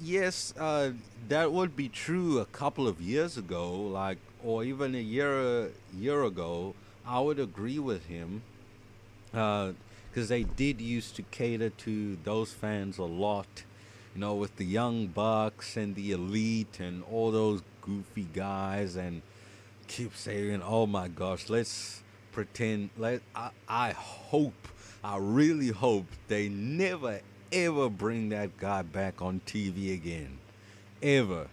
[0.02, 0.92] yes, uh,
[1.28, 5.70] that would be true a couple of years ago, like, or even a year a
[5.94, 6.74] year ago.
[7.06, 8.44] I would agree with him,
[9.32, 13.64] because they did used to cater to those fans a lot
[14.14, 19.22] you know, with the young bucks and the elite and all those goofy guys, and
[19.88, 22.02] keep saying, "Oh my gosh, let's
[22.32, 24.68] pretend." Let I, I hope,
[25.04, 30.38] I really hope they never ever bring that guy back on TV again,
[31.02, 31.48] ever,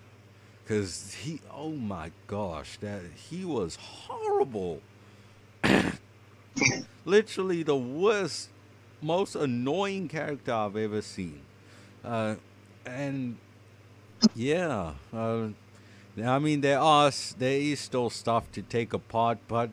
[0.62, 4.80] because he, oh my gosh, that he was horrible.
[7.04, 8.50] Literally the worst,
[9.00, 11.40] most annoying character I've ever seen.
[12.04, 12.36] Uh,
[12.88, 13.36] and
[14.34, 15.48] yeah, uh,
[16.24, 19.70] I mean there are there is still stuff to take apart, but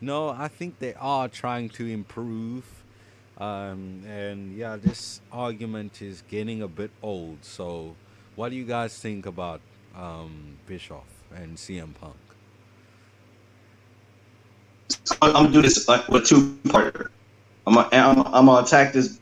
[0.00, 2.64] no, I think they are trying to improve.
[3.38, 7.38] Um, and yeah, this argument is getting a bit old.
[7.44, 7.96] So,
[8.36, 9.60] what do you guys think about
[9.96, 12.16] um, Bischoff and CM Punk?
[15.22, 17.10] I'm gonna do this like with two part.
[17.66, 19.18] I'm gonna, I'm, I'm gonna attack this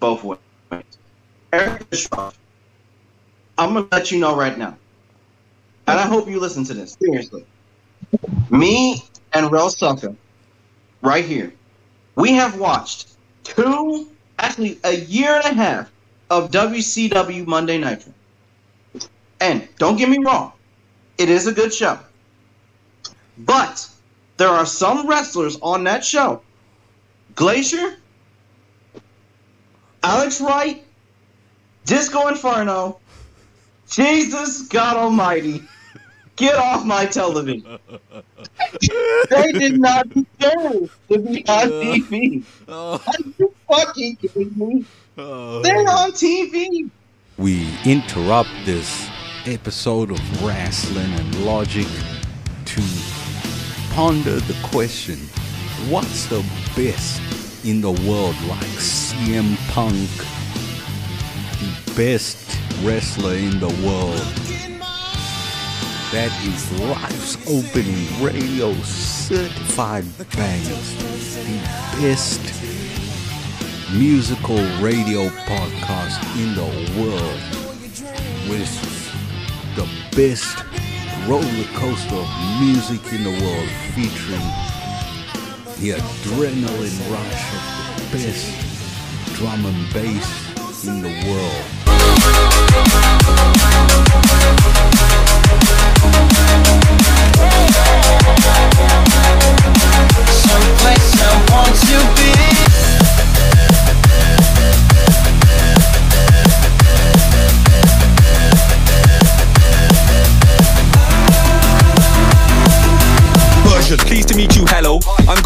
[0.00, 0.38] both ways.
[1.52, 2.38] Eric Bischoff
[3.56, 4.76] I'm gonna let you know right now,
[5.86, 7.44] and I hope you listen to this seriously.
[8.50, 10.16] Me and Rellsucka,
[11.02, 11.52] right here,
[12.16, 15.90] we have watched two, actually a year and a half
[16.30, 18.12] of WCW Monday Nitro.
[19.40, 20.52] And don't get me wrong,
[21.18, 21.98] it is a good show.
[23.38, 23.88] But
[24.36, 26.42] there are some wrestlers on that show.
[27.34, 27.96] Glacier,
[30.02, 30.84] Alex Wright,
[31.84, 33.00] Disco Inferno,
[33.94, 35.62] Jesus God Almighty,
[36.34, 37.78] get off my television.
[39.30, 42.44] they did not deserve to be on TV.
[42.66, 44.84] Oh, Are you fucking kidding me?
[45.16, 45.62] oh.
[45.62, 46.90] They're on TV.
[47.38, 49.08] we interrupt this
[49.46, 51.86] episode of Rasslin' and Logic
[52.64, 52.82] to
[53.94, 55.18] ponder the question
[55.88, 57.20] what's the best
[57.64, 60.43] in the world like CM Punk, the
[61.96, 64.18] best wrestler in the world?
[66.10, 70.94] That is life's opening radio certified bangers,
[71.44, 71.58] the
[72.00, 72.40] best
[73.92, 77.40] musical radio podcast in the world
[78.48, 78.70] with
[79.76, 80.64] the best
[81.28, 82.28] roller coaster of
[82.60, 84.46] music in the world featuring
[85.78, 90.43] the adrenaline rush of the best drum and bass
[90.86, 91.64] in the world.
[100.28, 102.73] Someplace I want to be.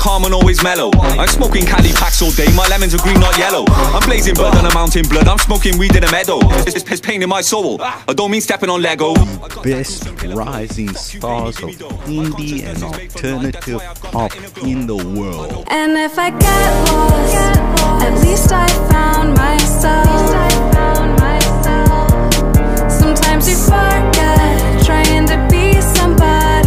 [0.09, 0.91] Calm and always mellow.
[1.21, 3.65] I'm smoking Cali packs all day, my lemons are green, not yellow.
[3.69, 6.39] I'm blazing blood on a mountain blood, I'm smoking weed in a meadow.
[6.67, 7.77] It's, it's pain in my soul.
[7.83, 9.13] I don't mean stepping on Lego.
[9.63, 11.71] best rising stars of
[12.09, 14.33] indie and alternative pop
[14.65, 15.67] in the world.
[15.69, 17.35] And if I get lost,
[18.07, 20.09] at least I found myself.
[23.01, 26.58] Sometimes you forget trying to be somebody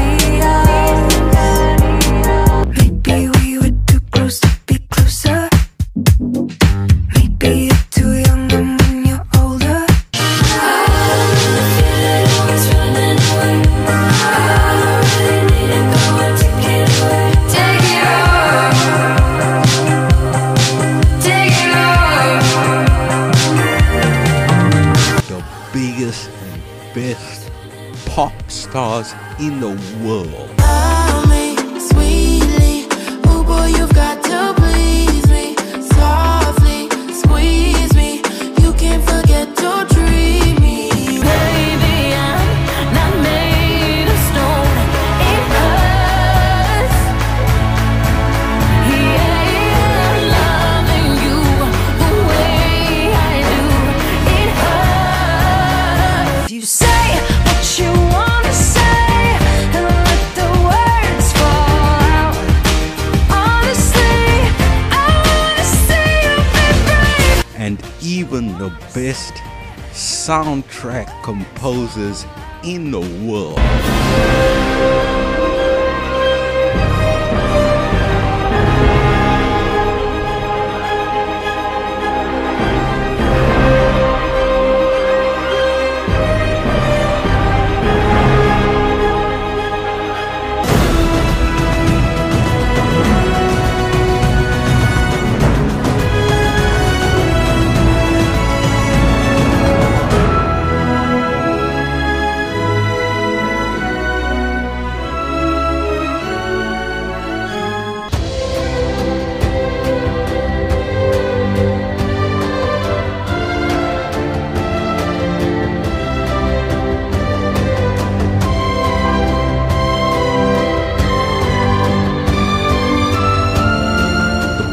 [28.71, 29.67] stars in the
[30.01, 30.40] world.
[70.31, 72.25] Soundtrack composers
[72.63, 73.59] in the world.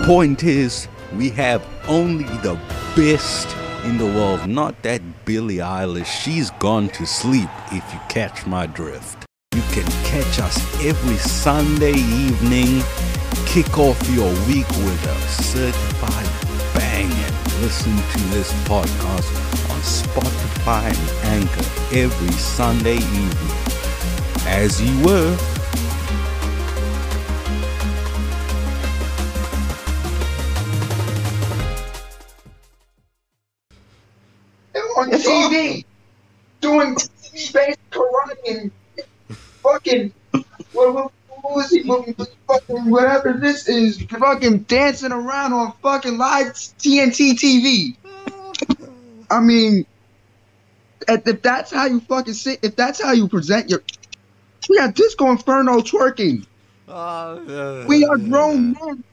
[0.09, 2.59] Point is, we have only the
[2.97, 3.47] best
[3.85, 6.07] in the world, not that Billie Eilish.
[6.07, 9.27] She's gone to sleep, if you catch my drift.
[9.55, 12.83] You can catch us every Sunday evening.
[13.45, 19.29] Kick off your week with a certified bang and listen to this podcast
[19.69, 23.59] on Spotify and Anchor every Sunday evening.
[24.47, 25.58] As you were.
[34.99, 35.85] On TV
[36.61, 38.71] doing space karate and
[39.63, 40.13] fucking
[40.73, 45.73] what, what, what was he what, what- fucking whatever this is fucking dancing around on
[45.83, 47.97] fucking live TNT TV.
[49.31, 49.87] I mean,
[51.07, 53.83] if if that's how you fucking sit, if that's how you present your,
[54.69, 56.45] we got Disco Inferno twerking.
[56.89, 59.05] Uh, we are grown men.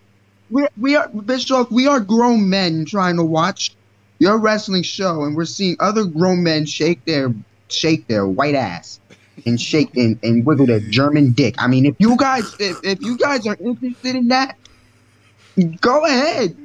[0.50, 1.70] We we are Bischoff.
[1.70, 3.76] We are grown men trying to watch
[4.20, 7.34] your wrestling show, and we're seeing other grown men shake their
[7.70, 9.00] shake their white ass
[9.46, 11.56] and shake and, and wiggle their German dick.
[11.58, 14.58] I mean, if you guys if, if you guys are interested in that,
[15.82, 16.58] go ahead.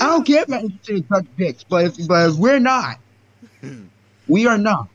[0.00, 2.98] I don't care I'm interested in such dicks, but if, but if we're not,
[4.26, 4.88] we are not.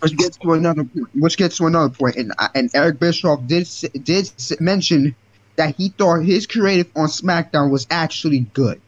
[0.00, 1.08] which gets to another point.
[1.14, 3.68] Which gets to another point, and and Eric Bischoff did
[4.02, 4.30] did
[4.60, 5.16] mention
[5.60, 8.80] that he thought his creative on SmackDown was actually good.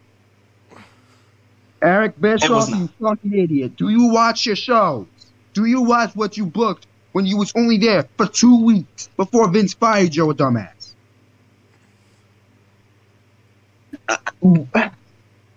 [1.82, 3.76] Eric Bischoff, you fucking idiot!
[3.76, 5.06] Do you watch your shows?
[5.52, 9.50] Do you watch what you booked when you was only there for two weeks before
[9.50, 10.94] Vince fired your dumbass?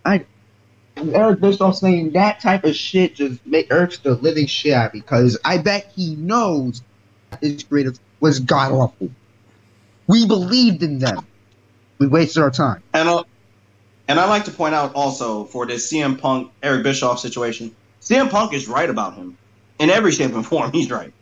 [0.06, 0.26] I
[0.98, 5.38] Eric Bischoff saying that type of shit just make irks the living shit out because
[5.46, 6.82] I bet he knows
[7.40, 9.12] his creative was god awful.
[10.08, 11.26] We believed in them.
[11.98, 12.84] We wasted our time.
[12.94, 13.24] And uh,
[14.08, 18.30] and I like to point out also for this CM Punk Eric Bischoff situation, CM
[18.30, 19.38] Punk is right about him
[19.80, 20.72] in every shape and form.
[20.72, 21.14] He's right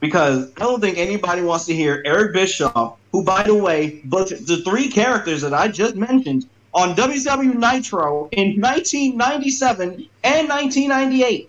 [0.00, 4.28] because I don't think anybody wants to hear Eric Bischoff, who by the way, but
[4.28, 11.48] the three characters that I just mentioned on WCW Nitro in 1997 and 1998.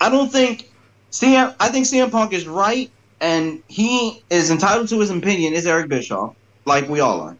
[0.00, 0.70] I don't think
[1.10, 1.54] CM.
[1.58, 2.90] I think CM Punk is right,
[3.24, 5.54] and he is entitled to his opinion.
[5.54, 7.38] Is Eric Bischoff, like we all are.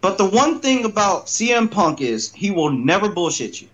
[0.00, 3.66] But the one thing about CM Punk is he will never bullshit you.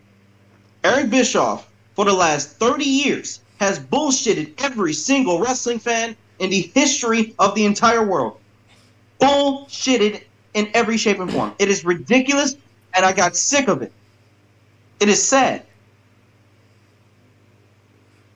[0.82, 6.62] Eric Bischoff, for the last 30 years, has bullshitted every single wrestling fan in the
[6.74, 8.38] history of the entire world.
[9.20, 10.22] Bullshitted
[10.54, 11.52] in every shape and form.
[11.58, 12.56] It is ridiculous,
[12.94, 13.92] and I got sick of it.
[14.98, 15.66] It is sad.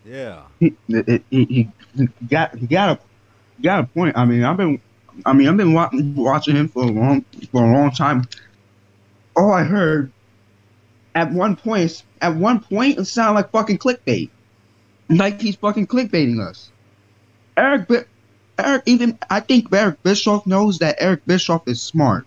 [0.05, 0.43] Yeah.
[0.61, 3.01] He, he, he, he got he got a
[3.57, 4.16] he got a point.
[4.16, 4.80] I mean, I've been
[5.24, 8.24] I mean I've been wa- watching him for a long for a long time.
[9.36, 10.12] All I heard
[11.14, 14.30] at one point at one point it sounded like fucking clickbait,
[15.09, 16.72] like he's fucking clickbaiting us.
[17.57, 17.88] Eric,
[18.59, 22.26] Eric, even I think Eric Bischoff knows that Eric Bischoff is smart,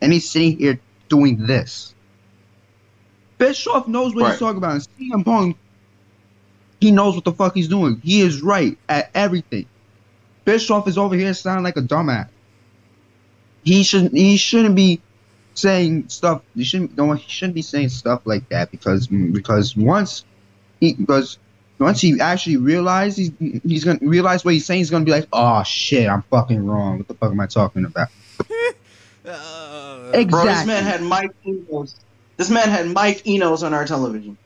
[0.00, 1.94] and he's sitting here doing this.
[3.38, 4.30] Bischoff knows what Right.
[4.32, 5.56] he's talking about, and CM Punk
[6.82, 8.00] he knows what the fuck he's doing.
[8.02, 9.66] He is right at everything.
[10.44, 12.28] Bischoff is over here sounding like a dumbass.
[13.62, 14.12] He shouldn't.
[14.12, 15.00] He shouldn't be
[15.54, 16.42] saying stuff.
[16.56, 16.96] He shouldn't.
[16.96, 20.24] No, he shouldn't be saying stuff like that because because once
[20.80, 21.38] he because
[21.78, 25.28] once he actually realizes he's he's gonna realize what he's saying, he's gonna be like,
[25.32, 26.98] oh shit, I'm fucking wrong.
[26.98, 28.08] What the fuck am I talking about?
[29.24, 30.24] Uh, Exactly.
[30.24, 31.94] Bro, this man had Mike Enos.
[32.36, 34.36] This man had Mike Enos on our television.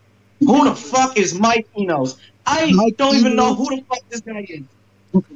[0.40, 2.16] Who the fuck is Mike Enos?
[2.44, 4.62] I Mike don't even know who the fuck this guy is.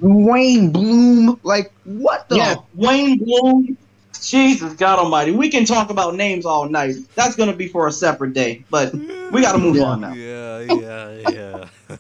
[0.01, 2.37] Wayne Bloom, like what the?
[2.37, 3.77] Yeah, Wayne Bloom.
[4.23, 6.95] Jesus God Almighty, we can talk about names all night.
[7.15, 9.85] That's gonna be for a separate day, but we gotta move Yeah.
[9.85, 10.13] on now.
[10.13, 11.69] Yeah, yeah, yeah.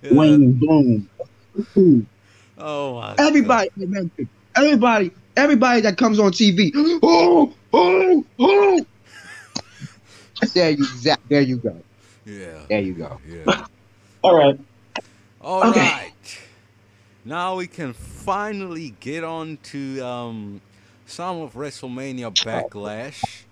[0.00, 0.14] Yeah.
[0.14, 1.10] Wayne Bloom.
[2.56, 3.16] Oh my.
[3.18, 6.70] Everybody, I mentioned, everybody, everybody that comes on TV.
[7.02, 8.80] Oh, oh, oh.
[10.54, 11.82] There you, za- there you go.
[12.28, 12.60] Yeah.
[12.68, 13.20] There you go.
[13.26, 13.66] Yeah.
[14.22, 14.58] All right.
[15.40, 15.70] All right.
[15.70, 16.12] Okay.
[17.24, 20.60] Now we can finally get on to um,
[21.06, 23.42] some of WrestleMania Backlash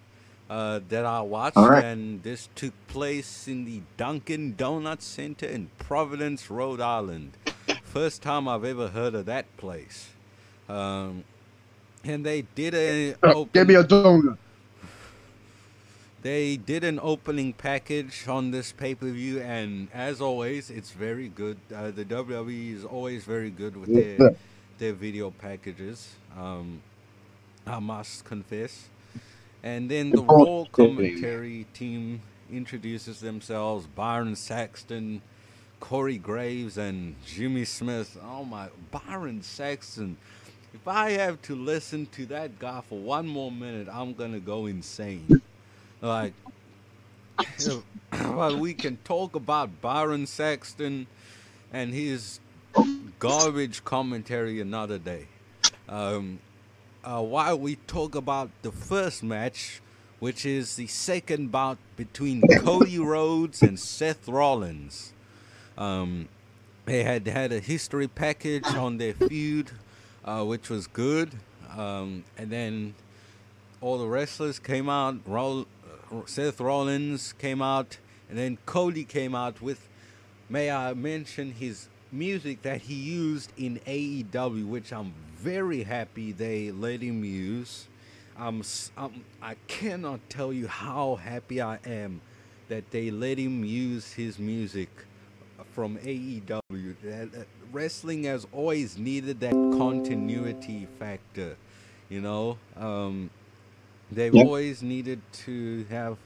[0.48, 1.84] uh, that I watched, right.
[1.84, 7.32] and this took place in the Dunkin' Donuts Center in Providence, Rhode Island.
[7.82, 10.10] First time I've ever heard of that place.
[10.68, 11.24] Um,
[12.04, 14.38] and they did a Uh, give me a donut.
[16.26, 21.28] They did an opening package on this pay per view, and as always, it's very
[21.28, 21.56] good.
[21.72, 24.34] Uh, the WWE is always very good with their
[24.78, 26.16] their video packages.
[26.36, 26.82] Um,
[27.64, 28.88] I must confess.
[29.62, 35.22] And then the Raw commentary team introduces themselves: Byron Saxton,
[35.78, 38.18] Corey Graves, and Jimmy Smith.
[38.20, 40.16] Oh my, Byron Saxton!
[40.74, 44.66] If I have to listen to that guy for one more minute, I'm gonna go
[44.66, 45.40] insane.
[46.06, 46.34] Like,
[48.12, 51.08] well, we can talk about Byron Saxton
[51.72, 52.38] and his
[53.18, 55.26] garbage commentary another day.
[55.88, 56.38] Um,
[57.02, 59.80] uh, while we talk about the first match,
[60.20, 65.12] which is the second bout between Cody Rhodes and Seth Rollins.
[65.76, 66.28] Um,
[66.84, 69.72] they had had a history package on their feud,
[70.24, 71.32] uh, which was good.
[71.76, 72.94] Um, and then
[73.80, 75.16] all the wrestlers came out.
[75.26, 75.66] Roll,
[76.26, 77.98] Seth Rollins came out,
[78.28, 79.88] and then Cody came out with.
[80.48, 86.70] May I mention his music that he used in AEW, which I'm very happy they
[86.70, 87.88] let him use.
[88.38, 88.62] I'm,
[88.96, 92.20] I'm I cannot tell you how happy I am
[92.68, 94.88] that they let him use his music
[95.72, 96.94] from AEW.
[97.02, 101.56] That Wrestling has always needed that continuity factor,
[102.08, 102.58] you know.
[102.76, 103.30] Um,
[104.10, 104.46] they've Yep.
[104.46, 106.18] always needed to have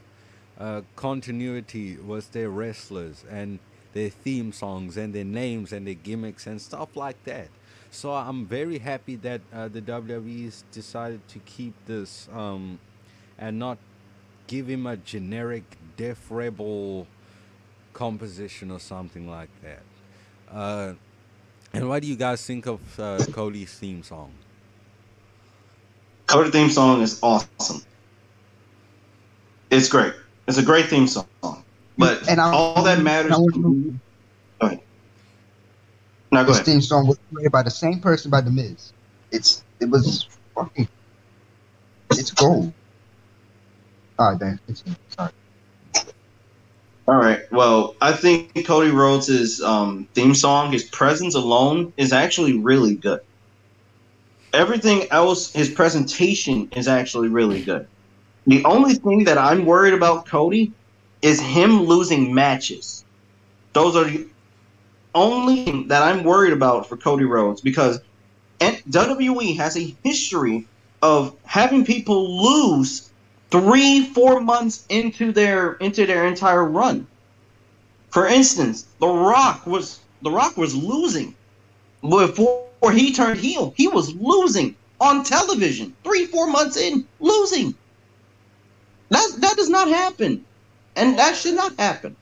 [0.59, 3.59] uh, continuity with their wrestlers, and
[3.93, 7.49] their theme songs and their names and their gimmicks and stuff like that.
[7.91, 12.79] So I'm very happy that uh, the WWE's decided to keep this um,
[13.37, 13.77] and not
[14.47, 15.63] give him a generic
[15.97, 17.07] Def Rebel
[17.93, 19.83] composition or something like that.
[20.51, 20.93] Uh,
[21.73, 24.31] and what do you guys think of uh, Cody's theme song?
[26.31, 27.81] Cody theme song is awesome.
[29.69, 30.13] It's great.
[30.47, 31.27] It's a great theme song.
[31.97, 33.31] But And all that matters.
[33.31, 33.49] Go
[34.61, 34.79] ahead.
[36.31, 36.65] No, go This ahead.
[36.65, 38.93] theme song was created by the same person by The Miz.
[39.31, 40.87] It's it was fucking
[42.11, 42.71] it's gold.
[44.17, 44.59] Alright, Dan.
[44.67, 45.31] It's, sorry.
[47.07, 47.39] All right.
[47.51, 53.21] Well, I think Cody Rhodes' um, theme song, his presence alone, is actually really good.
[54.53, 57.87] Everything else, his presentation is actually really good.
[58.47, 60.73] The only thing that I'm worried about Cody
[61.21, 63.05] is him losing matches.
[63.73, 64.27] Those are the
[65.13, 67.99] only thing that I'm worried about for Cody Rhodes because
[68.59, 70.67] WWE has a history
[71.01, 73.11] of having people lose
[73.49, 77.07] three, four months into their into their entire run.
[78.09, 81.35] For instance, The Rock was The Rock was losing
[82.01, 83.73] before he turned heel.
[83.77, 87.75] He was losing on television, three, four months in, losing.
[89.09, 90.43] That that does not happen,
[90.95, 92.15] and that should not happen.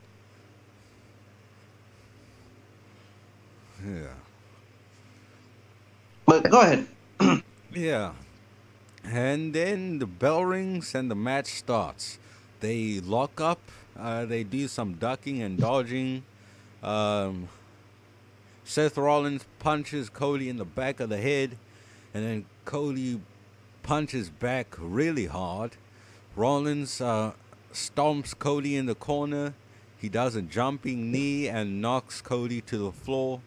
[3.85, 4.13] Yeah.
[6.25, 6.87] But go ahead.
[7.71, 8.13] Yeah.
[9.03, 12.17] And then the bell rings and the match starts.
[12.59, 13.59] They lock up,
[13.97, 16.23] uh, they do some ducking and dodging.
[16.81, 17.47] Um,
[18.69, 21.57] Seth Rollins punches Cody in the back of the head,
[22.13, 23.19] and then Cody
[23.81, 25.71] punches back really hard.
[26.35, 27.31] Rollins uh,
[27.73, 29.55] stomps Cody in the corner.
[29.97, 33.41] He does a jumping knee and knocks Cody to the floor.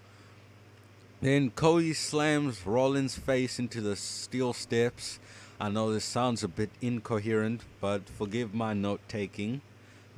[1.21, 5.21] Then Cody slams Rollins' face into the steel steps.
[5.61, 9.61] I know this sounds a bit incoherent, but forgive my note taking.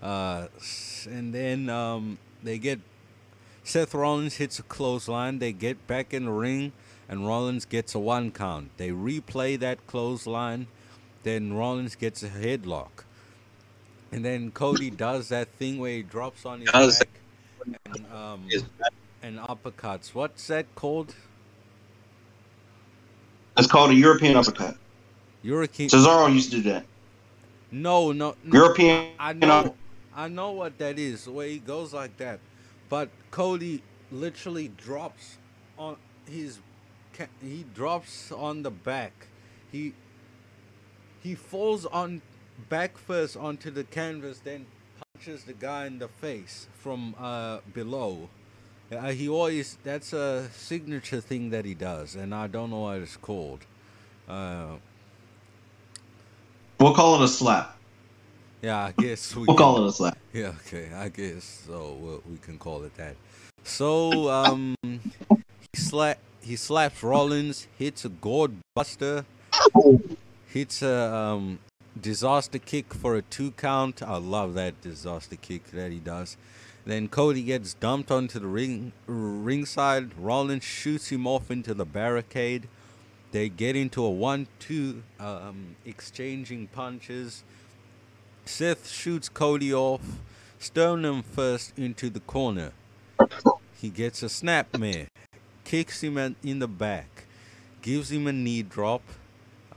[0.01, 0.47] Uh,
[1.07, 2.81] and then um, they get
[3.65, 5.39] Seth Rollins hits a clothesline.
[5.39, 6.73] They get back in the ring,
[7.09, 8.71] and Rollins gets a one count.
[8.77, 10.67] They replay that clothesline.
[11.23, 13.05] Then Rollins gets a headlock.
[14.13, 17.09] And then Cody does that thing where he drops on his Does- back
[17.87, 18.47] and, um,
[19.23, 20.15] and uppercuts.
[20.15, 21.15] What's that called?
[23.57, 24.77] It's called a European uppercut.
[25.43, 25.89] European.
[25.89, 26.85] Cesaro used to do that.
[27.71, 28.53] No, no, no.
[28.59, 29.13] European.
[29.19, 29.75] I know,
[30.15, 31.25] I know what that is.
[31.25, 32.41] The way he goes like that,
[32.89, 35.39] but Cody literally drops
[35.79, 35.97] on
[36.29, 36.59] his.
[37.41, 39.29] He drops on the back.
[39.71, 39.95] He.
[41.23, 42.21] He falls on
[42.69, 44.67] back first onto the canvas, then
[45.15, 48.29] punches the guy in the face from uh, below.
[48.93, 52.99] Uh, he always that's a signature thing that he does, and I don't know what
[52.99, 53.61] it's called.
[54.29, 54.77] Uh,
[56.81, 57.79] We'll call it a slap.
[58.65, 60.19] Yeah, I guess we We'll can- call it a slap.
[60.33, 61.97] Yeah, okay, I guess so.
[62.01, 63.15] We'll, we can call it that.
[63.63, 69.25] So, um, he slap he slaps Rollins, hits a gourd buster,
[70.47, 71.59] hits a um
[72.01, 74.03] disaster kick for a two count.
[74.03, 76.37] I love that disaster kick that he does.
[76.87, 80.11] Then Cody gets dumped onto the ring ringside.
[80.19, 82.69] Rollins shoots him off into the barricade.
[83.33, 87.43] They get into a one-two, um, exchanging punches.
[88.47, 90.03] Seth shoots Cody off,
[91.05, 92.73] him first into the corner.
[93.81, 95.09] He gets a snapmare,
[95.65, 97.25] kicks him in the back,
[97.81, 99.03] gives him a knee drop,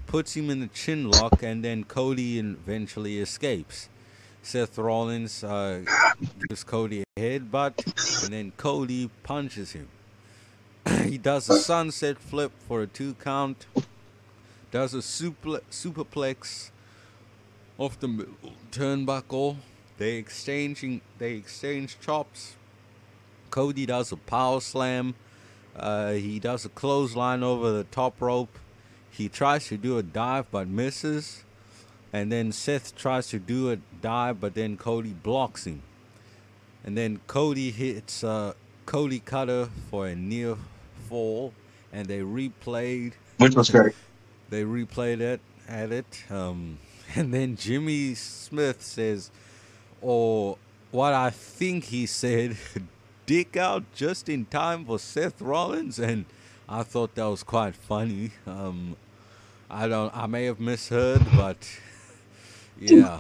[0.06, 3.90] puts him in the chin lock, and then Cody eventually escapes.
[4.44, 5.84] Seth Rollins uh,
[6.48, 9.88] gives Cody a headbutt, and then Cody punches him.
[11.04, 13.66] he does a sunset flip for a two count,
[14.72, 16.72] does a super, superplex
[17.78, 18.34] off the middle
[18.72, 19.58] turnbuckle.
[19.98, 22.56] They exchanging they exchange chops.
[23.50, 25.16] Cody does a power slam.
[25.76, 28.58] Uh, he does a clothesline over the top rope.
[29.10, 31.44] He tries to do a dive but misses.
[32.14, 35.82] And then Seth tries to do a dive, but then Cody blocks him.
[36.84, 38.54] And then Cody hits uh,
[38.86, 40.56] Cody Cutter for a near
[41.10, 41.54] fall,
[41.92, 43.94] and they replayed Which was great.
[44.50, 46.78] they replayed it at it um,
[47.16, 49.32] and then jimmy smith says
[50.02, 50.58] or
[50.92, 52.58] what i think he said
[53.26, 56.00] dick out just in time for seth rollins.
[56.00, 56.26] And
[56.70, 58.32] i thought that was quite funny.
[58.46, 58.96] Um,
[59.70, 61.58] i don't i may have misheard but
[62.80, 63.20] yeah.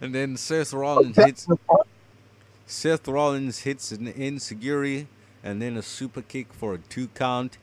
[0.00, 1.46] And then Seth Rollins hits
[2.66, 5.08] Seth Rollins hits an insecurity
[5.42, 7.58] and then a super kick for a two count.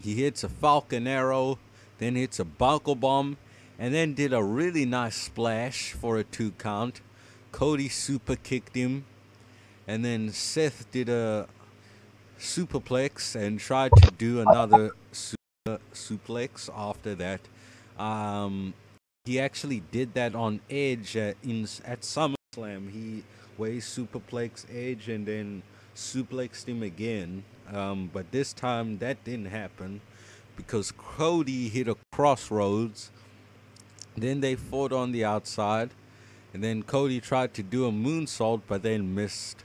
[0.00, 1.58] He hits a Falcon Arrow,
[1.98, 3.36] then hits a buckle bomb,
[3.78, 7.00] and then did a really nice splash for a two count.
[7.52, 9.04] Cody super kicked him,
[9.86, 11.48] and then Seth did a
[12.38, 17.40] superplex and tried to do another super suplex after that.
[17.98, 18.72] Um,
[19.24, 22.90] he actually did that on Edge at, in, at SummerSlam.
[22.90, 23.24] He
[23.58, 25.62] way superplex Edge and then
[25.94, 27.44] suplexed him again.
[27.72, 30.00] Um, but this time that didn't happen
[30.56, 33.10] because Cody hit a crossroads.
[34.16, 35.90] Then they fought on the outside.
[36.52, 39.64] And then Cody tried to do a moonsault but then missed.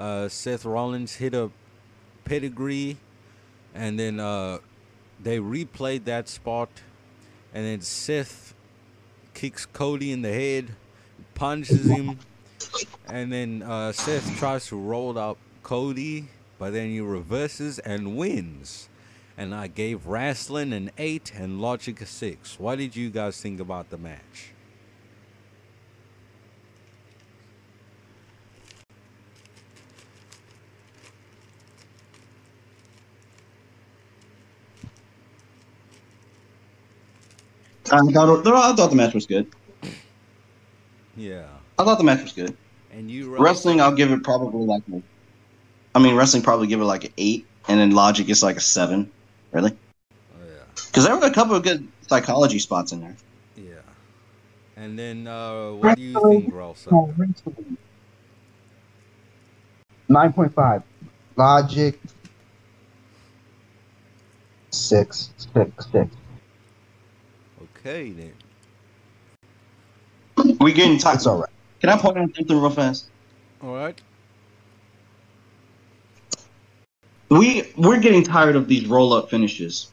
[0.00, 1.50] Uh, Seth Rollins hit a
[2.24, 2.96] pedigree.
[3.74, 4.58] And then uh,
[5.22, 6.70] they replayed that spot.
[7.54, 8.54] And then Seth
[9.34, 10.70] kicks Cody in the head,
[11.34, 12.18] punches him.
[13.06, 16.28] And then uh, Seth tries to roll up Cody,
[16.62, 18.88] but then he reverses and wins.
[19.36, 22.60] And I gave Wrestling an 8 and Logic a 6.
[22.60, 24.52] What did you guys think about the match?
[37.90, 39.48] I thought, I thought the match was good.
[41.16, 41.48] Yeah.
[41.76, 42.56] I thought the match was good.
[42.92, 44.84] And you Wrestling, I'll give it probably like.
[45.94, 48.56] A- I mean, wrestling probably give it like an eight, and then Logic is like
[48.56, 49.10] a seven.
[49.52, 49.72] Really?
[50.34, 50.62] Oh, yeah.
[50.74, 53.16] Because there were a couple of good psychology spots in there.
[53.56, 53.74] Yeah.
[54.76, 56.90] And then uh, what do you think, Rosa?
[60.08, 60.82] Nine point five.
[61.36, 61.98] Logic.
[64.70, 66.16] Six, six, six.
[67.62, 68.32] Okay then.
[70.60, 71.16] We getting tired.
[71.16, 71.50] It's all right.
[71.80, 73.08] Can I point out something real fast?
[73.62, 74.00] All right.
[77.32, 79.90] We we're getting tired of these roll up finishes.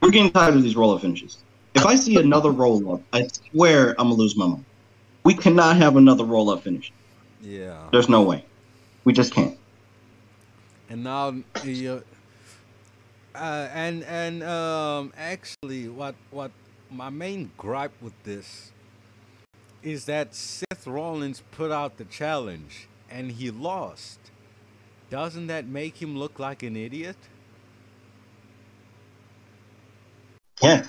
[0.00, 1.44] We're getting tired of these roll up finishes.
[1.74, 4.64] If I see another roll up, I swear I'm gonna lose my mind.
[5.24, 6.90] We cannot have another roll up finish.
[7.42, 7.86] Yeah.
[7.92, 8.46] There's no way.
[9.04, 9.58] We just can't.
[10.88, 12.02] And now you
[13.34, 16.50] uh, and and um actually what what
[16.90, 18.72] my main gripe with this
[19.82, 24.18] is that Seth Rollins put out the challenge and he lost.
[25.10, 27.16] Doesn't that make him look like an idiot?
[30.62, 30.84] Yeah.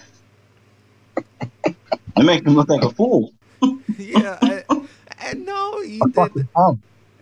[1.15, 3.31] It makes him look like a fool.
[3.97, 4.63] yeah, I,
[5.21, 6.47] and no, he did,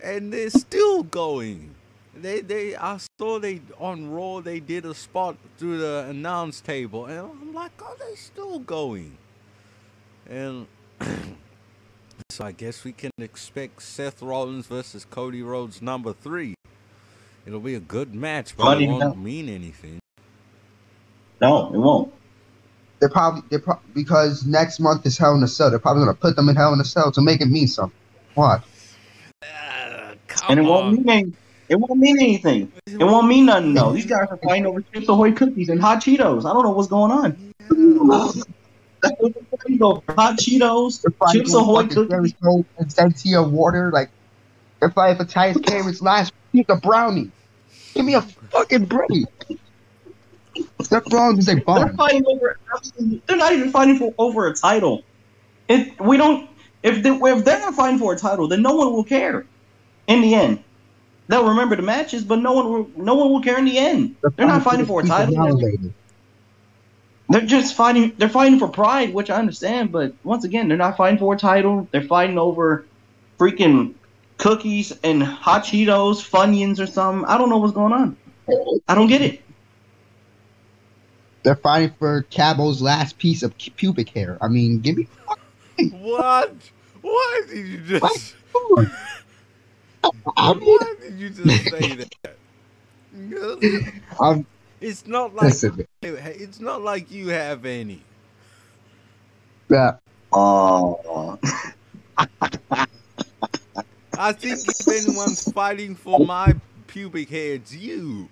[0.04, 1.76] and they're still going.
[2.16, 7.06] They they I saw they on Raw they did a spot through the announce table,
[7.06, 9.18] and I'm like, are they still going.
[10.28, 10.68] And
[12.30, 16.56] so I guess we can expect Seth Rollins versus Cody Rhodes number three.
[17.48, 19.16] It'll be a good match, but Funny it won't enough.
[19.18, 20.00] mean anything.
[21.40, 22.14] No, it won't.
[23.00, 25.70] They're probably they're pro- because next month is Hell in a Cell.
[25.70, 27.98] They're probably gonna put them in Hell in a Cell to make it mean something.
[28.36, 28.64] What?
[29.46, 30.96] Ah, And come it won't on.
[30.96, 31.34] mean any,
[31.70, 32.70] it won't mean anything.
[32.86, 33.94] It won't mean nothing though.
[33.94, 36.44] These guys are fighting over Chips Ahoy cookies and hot Cheetos.
[36.44, 37.54] I don't know what's going on.
[39.02, 40.02] That's what they're fighting over.
[40.10, 42.34] Hot Cheetos, They're Chips Ahoy cookies.
[42.78, 43.92] And Sentia water.
[43.92, 44.10] Like
[44.80, 47.32] they're fighting for Titus Cameron's last piece of brownie.
[47.98, 49.10] Give me a fucking break.
[50.82, 52.60] Seth Rollins is a They're fighting over.
[53.26, 55.04] They're not even fighting for over a title.
[55.68, 56.48] It we don't.
[56.84, 59.48] If they if they're not fighting for a title, then no one will care.
[60.06, 60.64] In the end,
[61.28, 62.92] they'll remember the matches, but no one will.
[62.96, 64.16] No one will care in the end.
[64.36, 65.58] They're not fighting for a title.
[65.58, 65.92] They're,
[67.30, 68.14] they're just fighting.
[68.20, 69.92] They're fighting for pride, which I understand.
[69.92, 71.88] But once again, they're not fighting for a title.
[71.92, 72.86] They're fighting over
[73.40, 73.96] freaking
[74.38, 77.26] cookies and hot Cheetos, Funyuns, or something.
[77.26, 78.18] I don't know what's going on.
[78.88, 79.42] I don't get it.
[81.44, 84.38] They're fighting for Cabo's last piece of pubic hair.
[84.42, 85.08] I mean, give me.
[85.92, 86.54] What?
[87.02, 88.36] Why did you just?
[90.38, 92.38] I mean, Why did you just say that?
[94.20, 94.46] I'm,
[94.82, 98.02] It's not like listen, it's not like you have any.
[99.70, 100.00] that
[100.34, 102.86] Oh, uh,
[104.18, 106.56] I think if anyone's fighting for my
[106.88, 108.30] pubic hair, it's you.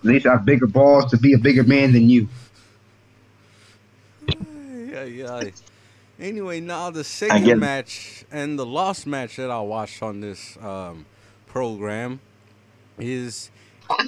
[0.00, 2.28] at least I have bigger balls to be a bigger man than you.
[4.88, 5.50] Yeah, yeah.
[6.18, 10.56] Anyway, now the get second match and the last match that I watched on this
[10.62, 11.06] um,
[11.46, 12.20] program
[12.98, 13.50] is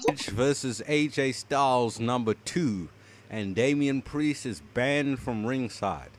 [0.08, 2.88] Edge versus AJ Styles number two,
[3.30, 6.11] and Damian Priest is banned from ringside.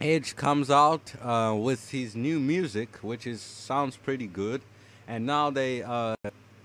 [0.00, 4.60] Edge comes out uh, with his new music, which is sounds pretty good,
[5.08, 6.14] and now they uh,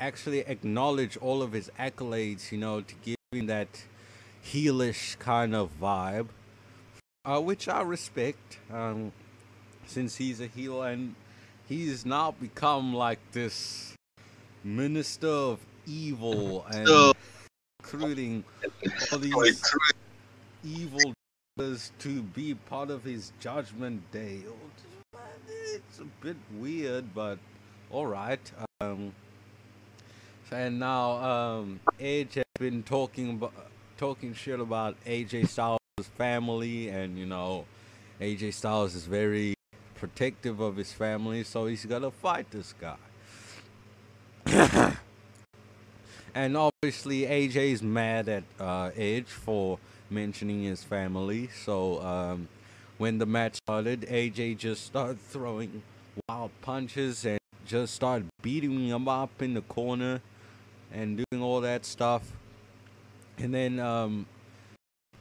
[0.02, 3.86] actually acknowledge all of his accolades, you know, to give him that
[4.46, 6.28] heelish kind of vibe,
[7.24, 9.14] uh, which I respect, um,
[9.86, 11.16] since he's a heel and
[11.70, 13.94] he's now become like this
[14.62, 17.14] minister of evil and
[17.80, 18.44] recruiting
[19.10, 19.64] all these
[20.66, 21.14] evil
[21.58, 24.40] doers to be part of his judgment day.
[25.74, 27.40] It's a bit weird, but
[27.90, 28.40] all right.
[28.80, 29.14] Um,
[30.52, 33.54] and now um, Edge has been talking about
[33.98, 35.80] talking shit about AJ Styles'
[36.18, 37.66] family, and you know,
[38.20, 39.54] AJ Styles is very
[39.96, 42.98] protective of his family, so he's gonna fight this guy.
[46.36, 49.80] and obviously, AJ's mad at uh, Edge for
[50.12, 51.50] mentioning his family.
[51.64, 52.48] So um,
[52.98, 55.82] when the match started, AJ just started throwing
[56.28, 60.22] wild punches and just started beating him up in the corner
[60.92, 62.32] and doing all that stuff.
[63.38, 64.26] And then um,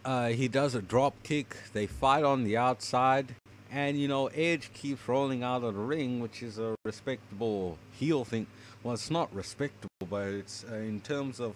[0.04, 1.56] uh, he does a drop kick.
[1.72, 3.34] They fight on the outside.
[3.72, 8.24] And, you know, Edge keeps rolling out of the ring, which is a respectable heel
[8.24, 8.48] thing.
[8.82, 11.54] Well, it's not respectable, but it's uh, in terms of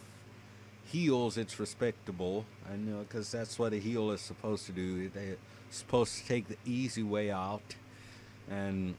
[0.94, 2.46] heels, it's respectable.
[2.70, 5.08] You know, because that's what a heel is supposed to do.
[5.08, 5.36] They're
[5.70, 7.74] supposed to take the easy way out
[8.48, 8.94] and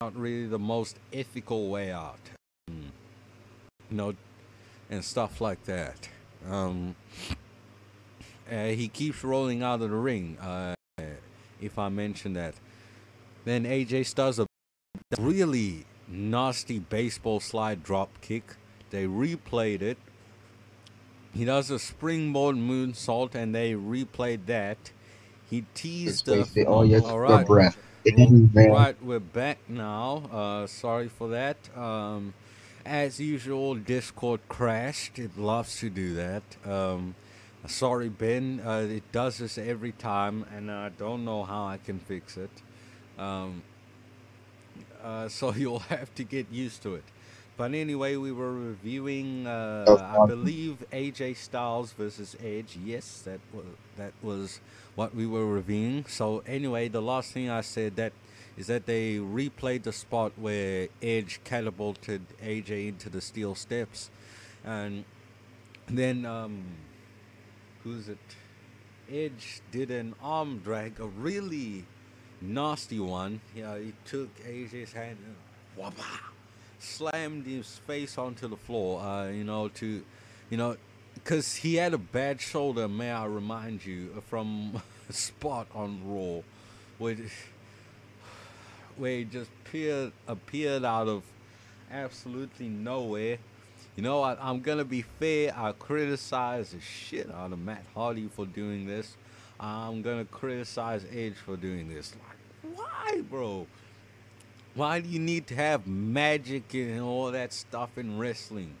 [0.00, 2.20] not really the most ethical way out.
[2.68, 2.92] You
[3.90, 4.14] know,
[4.90, 6.08] and stuff like that.
[6.48, 6.94] Um,
[8.50, 10.36] uh, he keeps rolling out of the ring.
[10.38, 10.74] Uh,
[11.60, 12.54] if I mention that,
[13.44, 14.46] then AJ does a
[15.18, 18.56] really nasty baseball slide drop kick.
[18.90, 19.98] They replayed it.
[21.34, 24.92] He does a springboard moonsault, and they replayed that.
[25.48, 26.64] He teased the.
[26.66, 27.46] Oh yes, all the right.
[27.46, 27.76] breath.
[28.16, 30.22] All right, we're back now.
[30.32, 31.56] Uh, sorry for that.
[31.76, 32.34] Um,
[32.84, 35.18] as usual, Discord crashed.
[35.18, 36.42] It loves to do that.
[36.64, 37.14] Um,
[37.66, 38.60] sorry, Ben.
[38.64, 42.50] Uh, it does this every time, and I don't know how I can fix it.
[43.18, 43.62] Um,
[45.02, 47.04] uh, so you'll have to get used to it.
[47.60, 52.78] But anyway, we were reviewing, uh, Oh, I believe, AJ Styles versus Edge.
[52.82, 53.66] Yes, that was
[53.98, 54.60] that was
[54.94, 56.06] what we were reviewing.
[56.06, 58.14] So anyway, the last thing I said that
[58.56, 64.08] is that they replayed the spot where Edge catapulted AJ into the steel steps,
[64.64, 65.04] and
[65.86, 66.64] then um,
[67.84, 68.36] who's it?
[69.12, 71.84] Edge did an arm drag, a really
[72.40, 73.42] nasty one.
[73.54, 75.36] Yeah, he took AJ's hand and
[75.76, 76.29] whoppa,
[76.82, 79.00] slammed his face onto the floor.
[79.00, 80.02] Uh, you know, to,
[80.50, 80.76] you know,
[81.14, 82.88] because he had a bad shoulder.
[82.88, 86.42] May I remind you from a spot on Raw,
[86.98, 87.16] where
[88.96, 91.22] where he just appeared appeared out of
[91.90, 93.38] absolutely nowhere.
[93.96, 94.38] You know what?
[94.40, 95.52] I'm gonna be fair.
[95.56, 99.16] I criticize the shit out of Matt Hardy for doing this.
[99.58, 102.14] I'm gonna criticize Edge for doing this.
[102.14, 103.66] Like, why, bro?
[104.74, 108.74] Why do you need to have magic and all that stuff in wrestling?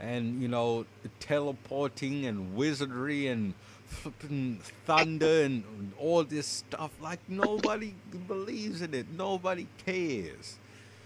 [0.00, 0.86] And you know,
[1.20, 3.54] teleporting and wizardry and
[3.86, 6.90] flipping thunder and all this stuff.
[7.00, 7.94] Like nobody
[8.26, 9.06] believes in it.
[9.16, 10.58] Nobody cares.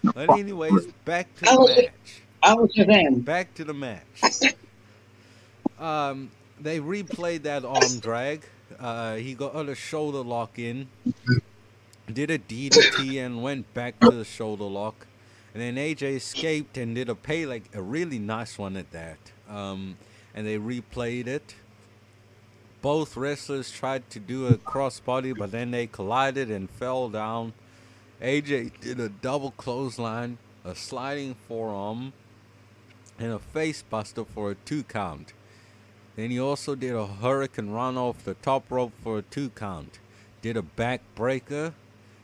[0.03, 2.21] But anyways, back to the match.
[2.73, 3.21] Just saying.
[3.21, 4.03] Back to the match.
[5.79, 8.45] Um, they replayed that arm drag.
[8.79, 10.87] Uh, he got a shoulder lock in,
[12.11, 15.07] did a DDT and went back to the shoulder lock,
[15.53, 19.17] and then AJ escaped and did a pay like a really nice one at that.
[19.49, 19.97] Um,
[20.33, 21.55] and they replayed it.
[22.81, 27.53] Both wrestlers tried to do a crossbody, but then they collided and fell down.
[28.21, 32.13] AJ did a double clothesline, a sliding forearm,
[33.19, 35.33] and a face buster for a two count.
[36.15, 39.99] Then he also did a hurricanrana off the top rope for a two count.
[40.41, 41.73] Did a back breaker.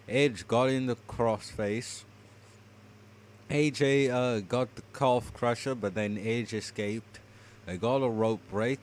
[0.08, 2.04] Edge got in the crossface.
[3.50, 7.20] AJ uh, got the calf crusher, but then Edge escaped.
[7.66, 8.80] They got a rope break.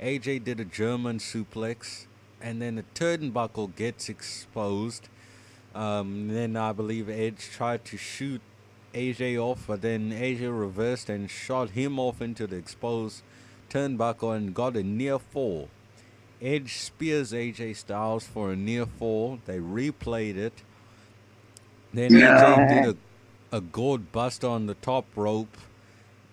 [0.00, 2.06] AJ did a German suplex,
[2.40, 5.08] and then the turnbuckle gets exposed.
[5.74, 8.40] Um, then I believe Edge tried to shoot
[8.92, 13.22] AJ off, but then AJ reversed and shot him off into the exposed
[13.68, 15.68] turnbuckle and got a near fall.
[16.44, 19.40] Edge spears AJ Styles for a near fall.
[19.46, 20.62] They replayed it.
[21.94, 22.96] Then AJ did
[23.52, 25.56] a, a gourd buster on the top rope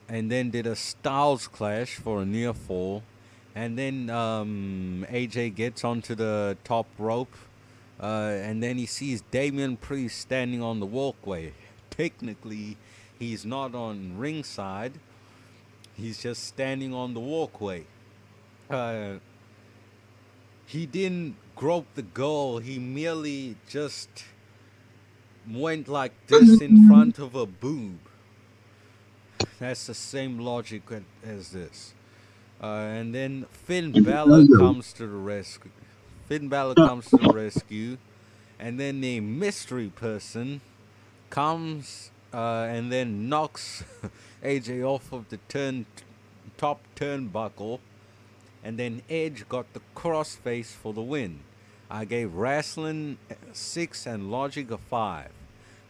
[0.09, 3.03] and then did a Styles clash for a near fall.
[3.55, 7.35] and then um, AJ gets onto the top rope,
[8.01, 11.53] uh, and then he sees Damian Priest standing on the walkway.
[11.89, 12.77] Technically,
[13.19, 14.93] he's not on ringside;
[15.95, 17.85] he's just standing on the walkway.
[18.69, 19.15] Uh,
[20.71, 24.09] he didn't grope the girl; he merely just
[25.49, 27.99] went like this in front of a boob.
[29.59, 30.83] That's the same logic
[31.25, 31.93] as this.
[32.63, 35.71] Uh, and then Finn Balor comes to the rescue.
[36.27, 37.97] Finn Balor comes to the rescue,
[38.57, 40.61] and then the mystery person
[41.29, 43.83] comes uh, and then knocks
[44.43, 45.85] AJ off of the turn
[46.57, 47.79] top turnbuckle,
[48.63, 51.39] and then Edge got the crossface for the win.
[51.89, 55.31] I gave wrestling a six and logic a five.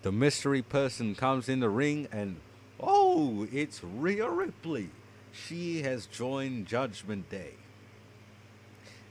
[0.01, 2.37] The mystery person comes in the ring and
[2.79, 4.89] oh, it's Rhea Ripley.
[5.31, 7.53] She has joined Judgment Day.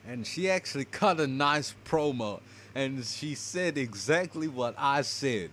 [0.07, 2.41] And she actually cut a nice promo
[2.75, 5.51] and she said exactly what I said.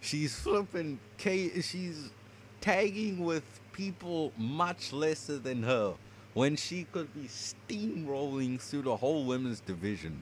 [0.00, 2.10] She's flipping K she's
[2.60, 5.94] tagging with people much lesser than her
[6.38, 10.16] when she could be steamrolling through the whole women's division.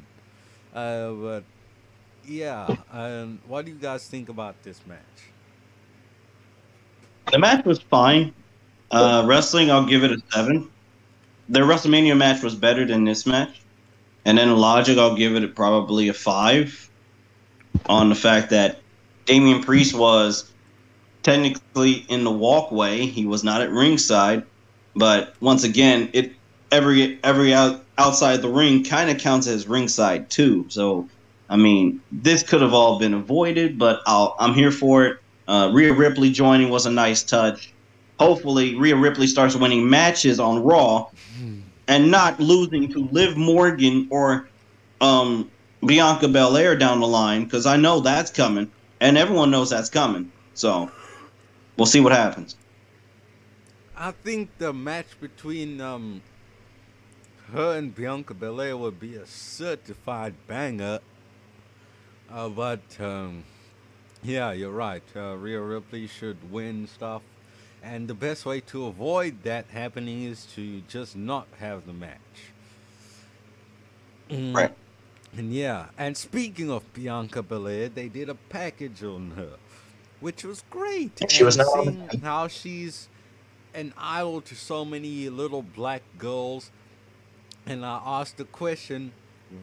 [0.74, 1.44] Uh, but
[2.26, 4.98] yeah, um, what do you guys think about this match?
[7.30, 8.32] The match was fine.
[8.90, 10.70] Uh, wrestling, I'll give it a seven.
[11.50, 13.60] Their WrestleMania match was better than this match.
[14.24, 16.90] And then Logic, I'll give it probably a five
[17.90, 18.80] on the fact that
[19.26, 20.50] Damian Priest was
[21.22, 23.04] technically in the walkway.
[23.04, 24.44] He was not at ringside,
[24.96, 26.32] but once again, it
[26.72, 30.66] every every out, outside the ring kind of counts as ringside too.
[30.68, 31.08] So,
[31.48, 35.18] I mean, this could have all been avoided, but I'll, I'm here for it.
[35.46, 37.72] Uh, Rhea Ripley joining was a nice touch.
[38.18, 41.10] Hopefully, Rhea Ripley starts winning matches on Raw
[41.86, 44.48] and not losing to Liv Morgan or
[45.00, 45.50] um,
[45.84, 48.70] Bianca Belair down the line because I know that's coming,
[49.00, 50.32] and everyone knows that's coming.
[50.54, 50.90] So
[51.76, 52.56] we'll see what happens.
[53.96, 56.20] I think the match between um,
[57.52, 61.00] her and Bianca Belair would be a certified banger.
[62.30, 63.44] Uh, but um,
[64.22, 65.02] yeah, you're right.
[65.14, 67.22] Uh, Rhea Ripley should win stuff.
[67.82, 72.18] And the best way to avoid that happening is to just not have the match.
[74.28, 74.54] Mm.
[74.54, 74.74] Right.
[75.36, 79.56] And yeah, and speaking of Bianca Belair, they did a package on her,
[80.20, 81.22] which was great.
[81.28, 83.08] She was not seeing how she's
[83.76, 86.70] an idol to so many little black girls.
[87.66, 89.12] And I asked the question,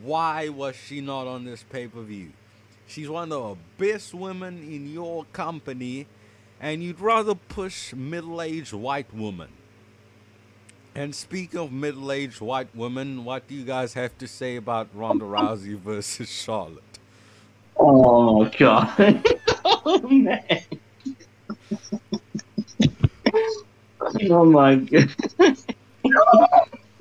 [0.03, 2.31] why was she not on this pay per view?
[2.87, 6.07] She's one of the best women in your company,
[6.61, 9.49] and you'd rather push middle aged white women.
[10.95, 14.89] And speaking of middle aged white women, what do you guys have to say about
[14.93, 16.83] Ronda Rousey versus Charlotte?
[17.75, 19.25] Oh god.
[19.65, 20.61] oh man.
[24.31, 25.09] oh my god.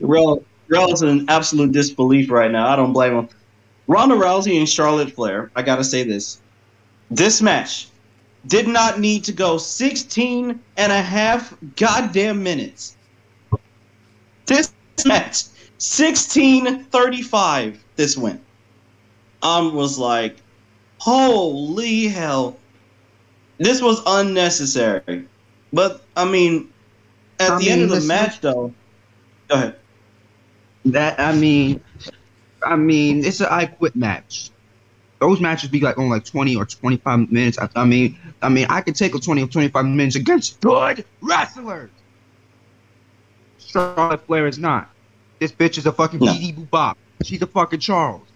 [0.01, 2.69] Rel, Rel's in absolute disbelief right now.
[2.69, 3.29] I don't blame him.
[3.87, 6.41] Ronda Rousey and Charlotte Flair, I gotta say this.
[7.11, 7.89] This match
[8.47, 12.97] did not need to go 16 and a half goddamn minutes.
[14.47, 14.73] This
[15.05, 15.45] match,
[15.79, 18.41] 1635, this went.
[19.43, 20.37] Um was like,
[20.99, 22.57] holy hell.
[23.59, 25.27] This was unnecessary.
[25.73, 26.72] But I mean,
[27.43, 28.73] at I the end of the listen- match though.
[29.49, 29.77] Go ahead.
[30.87, 31.81] That I mean,
[32.65, 34.51] I mean, it's an I quit match.
[35.21, 37.59] Those matches be like on like twenty or twenty five minutes.
[37.59, 40.61] I, I mean, I mean, I could take a twenty or twenty five minutes against
[40.61, 41.91] good wrestlers.
[43.59, 44.91] Charlotte Flair is not.
[45.39, 46.33] This bitch is a fucking No.
[46.33, 46.97] BD Boop.
[47.25, 48.27] She's a fucking Charles.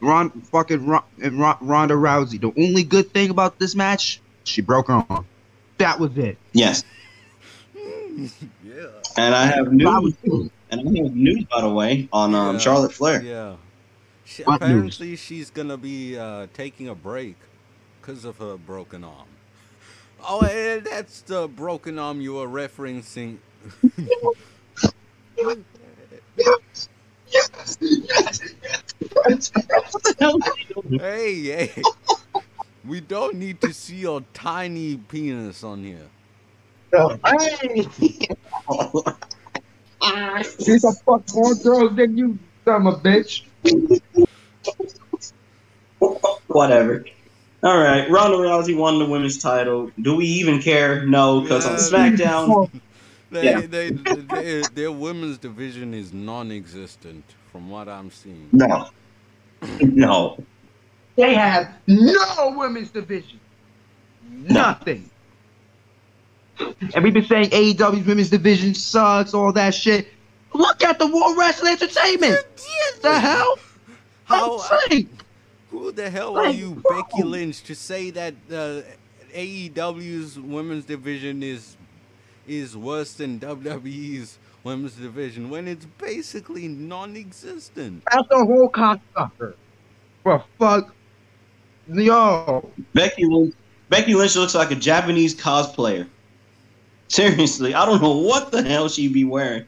[0.00, 2.40] Ron, fucking Ron, Ron, Ronda Rousey.
[2.40, 5.26] The only good thing about this match, she broke her arm.
[5.78, 6.38] That was it.
[6.52, 6.84] Yes.
[8.62, 9.02] Yeah.
[9.16, 10.14] And I have news
[10.70, 12.58] and I have news by the way on um, Yeah.
[12.58, 13.22] Charlotte Flair.
[13.22, 13.56] Yeah.
[14.24, 15.00] She, What news?
[15.00, 17.36] apparently, she's gonna be uh, taking a break
[18.00, 19.28] because of her broken arm.
[20.22, 23.38] Oh, eh, that's the broken arm you were referencing.
[30.98, 31.88] Hey, hey.
[32.84, 36.10] We don't need to see your tiny penis on here.
[40.62, 43.42] She's a fuck more girls than you, son of a bitch.
[46.48, 47.04] Whatever.
[47.62, 49.90] All right, Ronda Rousey won the women's title.
[50.00, 51.04] Do we even care?
[51.06, 52.70] No, because on SmackDown,
[53.30, 53.60] They, Yeah.
[53.60, 58.48] they, they, their women's division is non-existent, from what I'm seeing.
[58.52, 58.88] No.
[59.80, 60.42] No.
[61.16, 63.38] They have no women's division.
[64.28, 65.08] Nothing.
[66.94, 70.08] And we've been saying AEW's women's division sucks, all that shit.
[70.52, 72.38] Look at the World Wrestling Entertainment.
[73.02, 73.58] the hell?
[74.24, 74.60] How?
[74.90, 75.08] I'm.
[75.70, 78.82] Who the hell are you, Becky Lynch, to say that uh,
[79.32, 81.76] AEW's women's division is
[82.48, 88.02] is worse than WWE's women's division when it's basically non-existent?
[88.10, 89.54] That's the whole cocksucker.
[90.24, 90.92] For fuck.
[91.88, 92.68] Yo.
[92.92, 93.54] Becky Lynch.
[93.88, 96.08] Becky Lynch looks like a Japanese cosplayer.
[97.10, 99.64] Seriously, I don't know what the hell she'd be wearing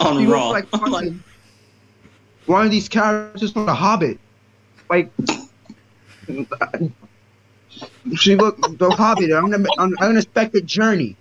[0.00, 0.50] on She Raw.
[0.50, 1.12] like like,
[2.44, 4.20] one of these characters from The Hobbit.
[4.90, 5.10] Like,
[8.16, 11.16] she looked The Hobbit, an un- un- unexpected journey.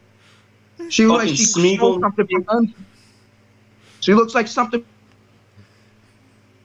[0.90, 2.74] She looks like she stole something from Un-
[4.02, 4.84] She looks like something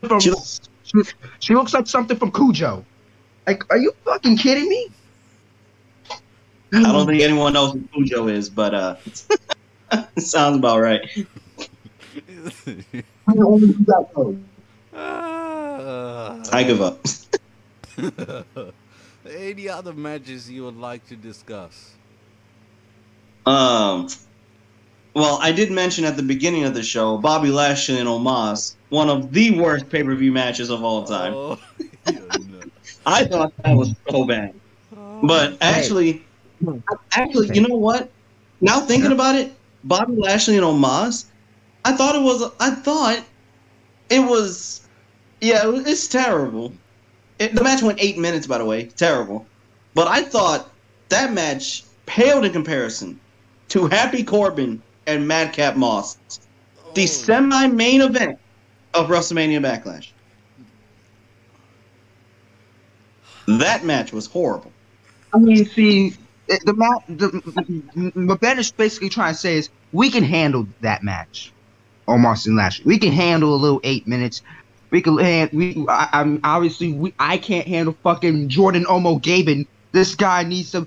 [0.02, 0.18] from.
[0.18, 0.32] She
[0.82, 1.02] She,
[1.38, 2.84] she looks like something from Cujo.
[3.46, 4.88] Like, are you fucking kidding me?
[6.74, 8.96] I don't think anyone knows who Cujo is, but uh,
[10.18, 11.02] sounds about right.
[14.94, 16.42] Ah.
[16.52, 17.02] I give up.
[19.26, 21.92] Any other matches you would like to discuss?
[23.46, 24.08] Um,
[25.14, 29.08] well, I did mention at the beginning of the show Bobby Lashley and Omos, one
[29.08, 31.34] of the worst pay per view matches of all time.
[31.34, 31.58] Oh,
[32.06, 32.20] yeah,
[32.50, 32.62] no.
[33.06, 34.54] I thought that was so bad,
[35.22, 36.22] but actually,
[37.12, 38.10] actually, you know what?
[38.60, 39.52] Now thinking about it,
[39.84, 41.26] Bobby Lashley and Omos,
[41.84, 42.50] I thought it was.
[42.60, 43.24] I thought
[44.10, 44.86] it was.
[45.40, 46.72] Yeah, it was- it's terrible.
[47.38, 48.84] It, the match went eight minutes, by the way.
[48.84, 49.44] Terrible.
[49.94, 50.70] But I thought
[51.08, 53.18] that match paled in comparison
[53.68, 56.16] to Happy Corbin and Madcap Moss,
[56.94, 57.06] the Oh.
[57.06, 58.38] semi-main event
[58.94, 60.08] of WrestleMania Backlash.
[63.48, 64.70] That match was horrible.
[65.34, 66.16] I mean, see, it-
[66.64, 71.52] the match, the, Ben is basically trying to say is we can handle that match,
[72.08, 72.84] Omos and Lashley.
[72.84, 74.42] We can handle a little eight minutes.
[74.90, 75.48] We can.
[75.52, 79.66] We, I, I'm obviously, we, I can't handle fucking Jordan Omogbehin.
[79.92, 80.86] This guy needs to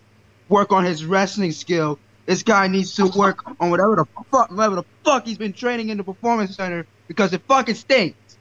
[0.49, 1.99] work on his wrestling skill.
[2.25, 5.89] This guy needs to work on whatever the fuck, whatever the fuck he's been training
[5.89, 8.37] in the performance center because it fucking stinks.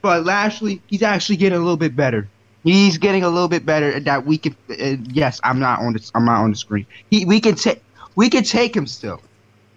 [0.00, 2.28] But Lashley, he's actually getting a little bit better.
[2.64, 4.56] He's getting a little bit better at that we can.
[4.68, 6.10] Uh, yes, I'm not on the.
[6.14, 6.86] I'm not on the screen.
[7.10, 7.82] He, we can take.
[8.16, 9.20] We can take him still.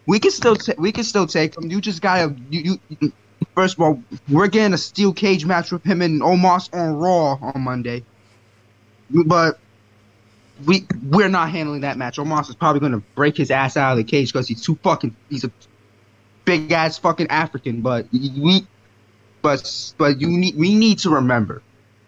[0.07, 0.55] We can still.
[0.55, 1.69] ta- we can still take him.
[1.69, 2.35] You just gotta.
[2.49, 3.13] You, you.
[3.55, 7.37] First of all, we're getting a steel cage match with him and Omos on Raw
[7.41, 8.03] on Monday.
[9.09, 9.59] But
[10.65, 12.17] we we're not handling that match.
[12.17, 15.15] Omos is probably gonna break his ass out of the cage because he's too fucking.
[15.29, 15.51] He's a
[16.45, 17.81] big ass fucking African.
[17.81, 18.65] But we.
[19.43, 20.55] But but you need.
[20.55, 21.61] We need to remember.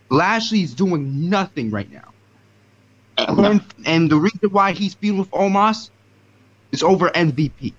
[0.10, 2.10] Lashley's doing nothing right now.
[3.18, 5.90] Uh, and, and the reason why he's feuding with Omos
[6.72, 7.74] is over MVP,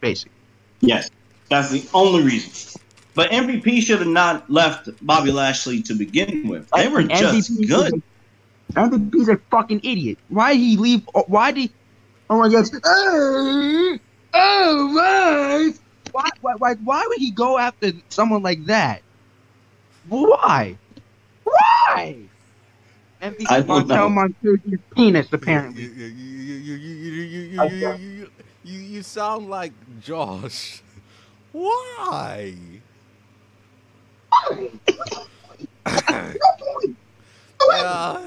[0.00, 0.32] basically.
[0.80, 1.10] Yes,
[1.48, 2.80] that's the only reason.
[3.14, 6.68] But MVP should have not left Bobby Lashley to begin with.
[6.76, 8.02] They were just MVP 's good.
[8.74, 10.18] MVP's a fucking idiot.
[10.28, 11.08] Why did he leave?
[11.14, 11.70] Oh, why did?
[12.28, 12.68] Oh my God!
[12.84, 13.98] Oh,
[14.34, 15.72] oh my!
[16.12, 19.02] Why, why, why, why would he go after someone like that?
[20.08, 20.76] Why?
[21.46, 22.16] Why?
[23.22, 24.28] MVP I don't Martel know.
[24.28, 25.82] Montoya's penis, apparently.
[25.82, 28.30] you, you, you, you, you, you, you, you, you, you,
[28.64, 30.82] you, you sound like Josh.
[31.52, 32.54] Why?
[37.68, 38.20] Uh,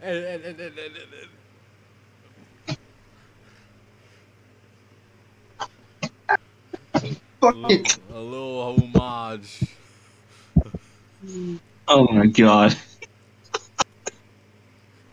[0.00, 0.60] and, and,
[7.42, 9.64] a little homage.
[11.88, 12.76] Oh my god,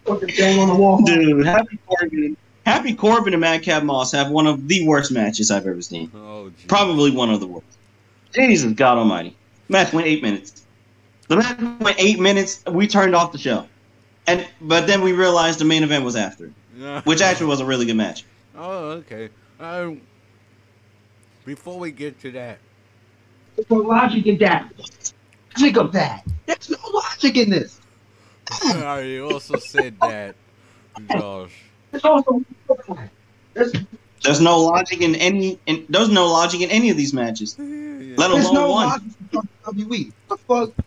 [0.06, 1.02] Fucking thing on the wall.
[1.02, 1.46] dude!
[1.46, 5.82] Happy Corbin, Happy Corbin and Madcap Moss have one of the worst matches I've ever
[5.82, 6.12] seen.
[6.14, 6.66] Oh, geez.
[6.68, 7.66] Probably one of the worst.
[8.34, 9.36] Jesus God Almighty!
[9.70, 10.66] Match went eight minutes.
[11.28, 12.64] The match went eight minutes.
[12.70, 13.68] We turned off the show,
[14.28, 16.52] and but then we realized the main event was after,
[17.06, 18.26] which actually was a really good match.
[18.58, 19.30] Oh, okay.
[19.60, 20.02] Um,
[21.46, 22.60] before we get to that,
[23.56, 24.72] There's no logic in that.
[25.57, 26.26] Think of that.
[26.45, 27.80] There's no logic in this.
[28.52, 30.36] I also said that,
[31.10, 31.52] Josh.
[31.91, 32.44] There's also
[33.53, 33.73] there's,
[34.23, 35.57] There's no logic in any.
[35.65, 37.57] In, there's no logic in any of these matches.
[37.57, 37.68] Let
[38.32, 38.88] there's alone no one.
[38.90, 39.40] logic in
[39.88, 40.11] WWE.
[40.27, 40.86] What the fuck?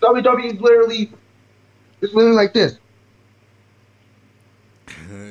[0.00, 1.10] WWE is literally
[2.00, 2.78] it's literally like this.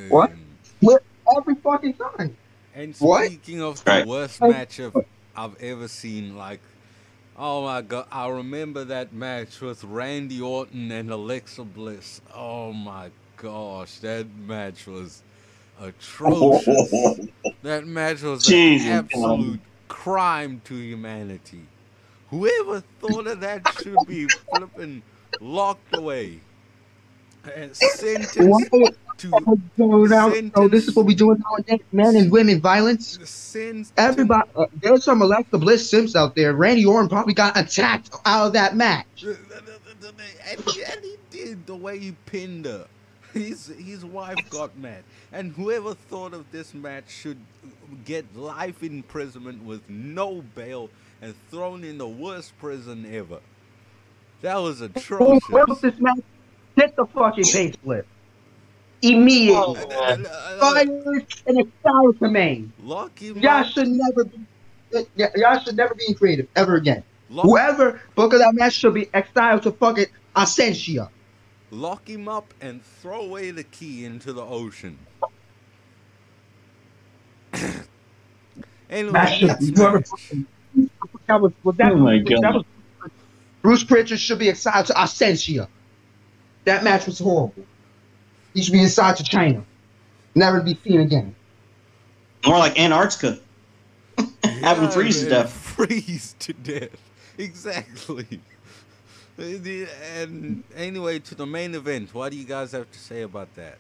[0.09, 0.31] What?
[1.37, 2.35] Every fucking time.
[2.75, 3.27] And What?
[3.27, 4.07] speaking of the Right.
[4.07, 4.95] worst match of,
[5.35, 6.59] I've ever seen, like,
[7.37, 12.21] oh my god, I remember that match with Randy Orton and Alexa Bliss.
[12.33, 15.23] Oh my gosh, that match was
[15.79, 17.19] atrocious.
[17.63, 21.65] that match was Jesus, an absolute crime to humanity.
[22.29, 25.03] Whoever thought of that should be flipping
[25.39, 26.39] locked away
[27.55, 28.69] and sentenced
[29.17, 29.29] to
[30.55, 33.19] so this is what we doing nowadays, men and women violence.
[33.23, 36.53] sentenced Everybody, uh, there's some Alexa Bliss simps out there.
[36.53, 39.23] Randy Orton probably got attacked out of that match.
[39.23, 42.87] And he, and he did the way he pinned her.
[43.33, 47.39] His his wife got mad, and whoever thought of this match should
[48.05, 53.39] get life imprisonment with no bail and thrown in the worst prison ever.
[54.41, 55.49] That was Who atrocious.
[55.49, 56.19] wrote this match?
[56.77, 58.03] Get the fucking payslip
[59.03, 59.79] immediately.
[59.79, 60.15] Oh,
[60.59, 60.87] Fired
[61.45, 62.73] and exiled to Maine.
[62.81, 64.37] Lock Y'all should never be.
[64.93, 67.03] y- y- Y'all should never be creative ever again.
[67.29, 70.05] Lock, Whoever book of that match should be exiled to fucking
[70.35, 71.09] Ascensia.
[71.71, 74.97] lock him up and throw away the key into the ocean.
[78.89, 80.05] anyway, That should match.
[81.27, 82.55] that was, was that, Oh my that God.
[82.55, 82.63] was
[83.61, 85.67] Bruce Pritchard should be exiled to Ascensia.
[86.65, 87.65] That match was horrible.
[88.53, 89.63] He should be inside to China.
[90.35, 91.35] Never to be seen again.
[92.45, 93.39] More like Antarctica.
[94.43, 95.53] Have him Yeah, freeze to death.
[95.73, 96.89] Freeze to death.
[97.37, 98.39] Exactly.
[99.37, 103.79] And anyway, to the main event, what do you guys have to say about that?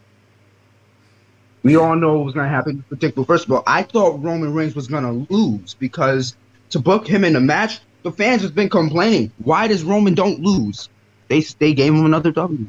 [1.61, 2.83] We all know what was going to happen.
[2.89, 3.25] Particular.
[3.25, 6.35] First of all, I thought Roman Reigns was going to lose because
[6.71, 9.31] to book him in a match, the fans have been complaining.
[9.37, 10.89] Why does Roman don't lose?
[11.29, 12.65] They they gave him another W.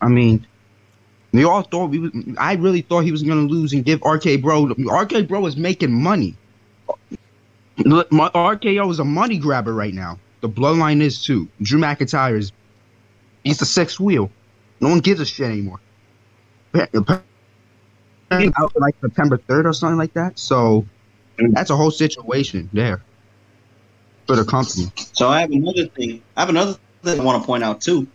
[0.00, 0.46] I mean,
[1.36, 2.12] we all thought we was.
[2.38, 4.74] I really thought he was going to lose and give RK Bro.
[4.78, 6.36] RK Bro is making money.
[7.78, 10.18] RKO is a money grabber right now.
[10.40, 11.48] The bloodline is too.
[11.62, 12.52] Drew McIntyre is.
[13.44, 14.30] He's the sixth wheel.
[14.80, 15.80] No one gives a shit anymore
[18.30, 20.38] out like September 3rd or something like that.
[20.38, 20.86] So
[21.38, 23.02] that's a whole situation there
[24.26, 24.90] for the company.
[25.12, 26.22] So I have another thing.
[26.36, 28.06] I have another thing I want to point out too.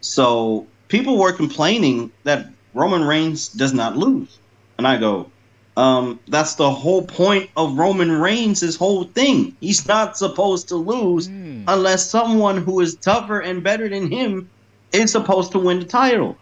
[0.00, 4.38] So people were complaining that Roman Reigns does not lose,
[4.78, 5.30] and I go,
[5.76, 9.56] um, that's the whole point of Roman Reigns' his whole thing.
[9.60, 11.64] He's not supposed to lose Hmm.
[11.66, 14.50] unless someone who is tougher and better than him
[14.92, 16.36] is supposed to win the title.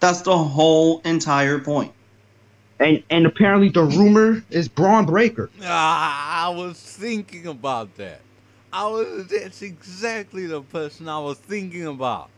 [0.00, 1.92] That's the whole entire point.
[2.80, 5.50] And and apparently the rumor is Bron Breakker.
[5.62, 8.20] Ah, I was thinking about that.
[8.72, 12.30] I was that's exactly the person I was thinking about.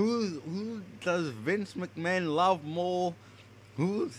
[0.00, 3.14] Who who does Vince McMahon love more?
[3.76, 4.10] Who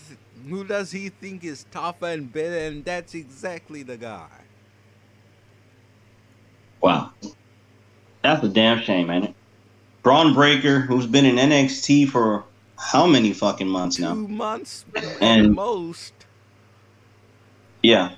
[0.48, 2.56] who does he think is tougher and better?
[2.56, 4.28] And that's exactly the guy.
[6.80, 7.10] Wow.
[8.22, 9.34] That's a damn shame, ain't it?
[10.04, 12.44] Bron Breakker, who's been in NXT for
[12.78, 14.14] how many fucking months now?
[14.14, 14.84] Two months
[15.20, 16.12] And- most.
[17.82, 18.12] Yeah.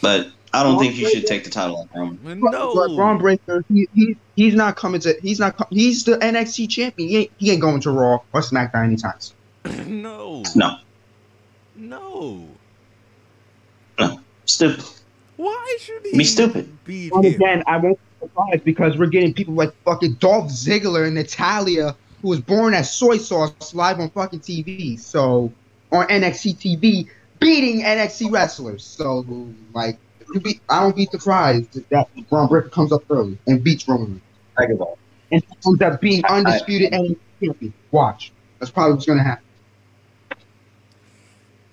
[0.00, 2.38] But I don't think you should take the title off Roman.
[2.40, 2.72] No.
[2.72, 6.68] But Bron Breakker, he, he he's not coming to he's not co- he's the NXT
[6.70, 7.08] champion.
[7.08, 9.14] He ain't, he ain't going to Raw or SmackDown anytime.
[9.18, 9.36] soon.
[10.02, 10.42] no.
[10.54, 10.76] No.
[11.76, 12.48] No.
[13.98, 14.84] Uh, stupid.
[15.36, 16.84] Why should he Be stupid.
[16.84, 21.06] beat And again, I won't be surprised because we're getting people like fucking Dolph Ziggler
[21.06, 24.98] and Natalya, who was born as soy sauce live on fucking TV.
[24.98, 25.52] So
[25.90, 27.08] on NXT TV,
[27.40, 28.84] beating NXT wrestlers.
[28.84, 29.24] So
[29.72, 29.98] like,
[30.32, 34.20] you be, I don't be surprised that Bron Breakker comes up early and beats Roman
[34.58, 34.80] Reigns
[35.32, 37.74] and ends up being undisputed NXT champion.
[37.90, 39.44] Watch, that's probably what's gonna happen.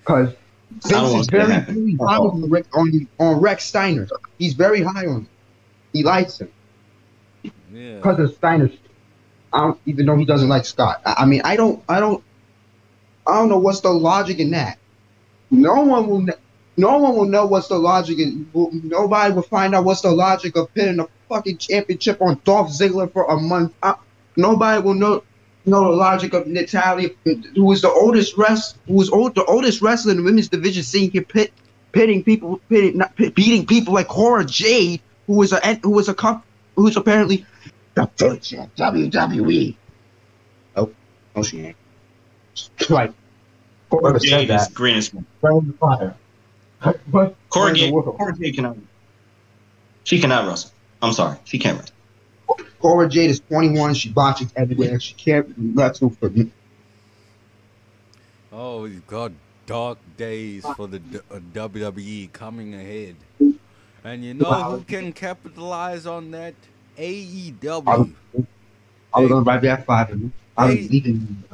[0.00, 1.74] Because I Vince is want that to very, happen.
[1.74, 4.08] very high on, Rick, on on Rex Steiner.
[4.38, 5.28] He's very high on him.
[5.92, 6.50] He likes him
[7.72, 7.96] Yeah.
[7.96, 8.72] because of Steiner's.
[9.52, 11.02] I don't even know he doesn't like Scott.
[11.04, 12.24] I, I mean, I don't, I don't,
[13.26, 14.78] I don't know what's the logic in that.
[15.50, 16.38] No one will, kn-
[16.76, 18.18] no one will know what's the logic.
[18.52, 22.70] Will- nobody will find out what's the logic of pinning a fucking championship on Dolph
[22.70, 23.74] Ziggler for a month.
[23.82, 23.94] Uh,
[24.36, 25.22] nobody will know
[25.64, 29.80] know the logic of Natalya, who is the oldest rest, who was old, the oldest
[29.80, 31.52] wrestler in the women's division, seeing him pit,
[31.92, 36.08] pitting people, pitting, not pit, beating people like Cora Jade, who was a who was
[36.08, 36.44] a comp,
[36.74, 37.46] who apparently
[37.94, 39.76] the future WWE.
[40.76, 40.90] Oh,
[41.36, 41.76] oh, she ain't.
[42.90, 43.12] Right.
[43.90, 44.74] Whoever Jade is that.
[44.74, 45.08] green as
[45.78, 46.16] fire.
[46.82, 47.36] What?
[47.50, 48.16] Corey Burn the Jade, world.
[48.18, 48.76] Corey Jade cannot.
[50.04, 50.70] She cannot wrestle.
[51.00, 51.38] I'm sorry.
[51.44, 51.94] She can't wrestle.
[52.80, 53.94] Cora Jade is 21.
[53.94, 54.98] She botches everywhere.
[55.00, 56.50] She can't wrestle for me.
[58.52, 59.32] Oh you've got
[59.66, 63.16] dark days for the D- uh, WWE coming ahead.
[64.04, 64.70] And you know Wow.
[64.76, 66.54] who can capitalize on that?
[66.98, 68.12] AEW.
[69.14, 70.10] I was gonna write that five.
[70.56, 70.76] I Hey.
[70.82, 71.44] was leaving.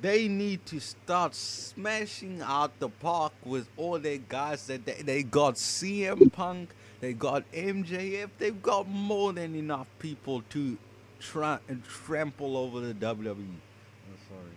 [0.00, 5.22] They need to start smashing out the park with all their guys that they, they
[5.22, 6.70] got CM Punk,
[7.00, 10.76] they got MJF, they've got more than enough people to
[11.18, 13.30] try and trample over the WWE.
[13.30, 13.60] I'm
[14.12, 14.52] oh, sorry.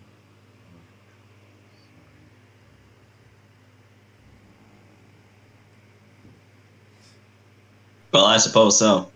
[8.12, 9.10] Well, I suppose so.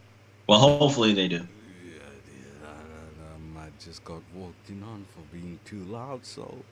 [0.48, 1.36] Well, hopefully they do.
[1.36, 1.42] Yeah,
[1.84, 6.64] yeah, I, I, I might just got walked in on for being too loud, so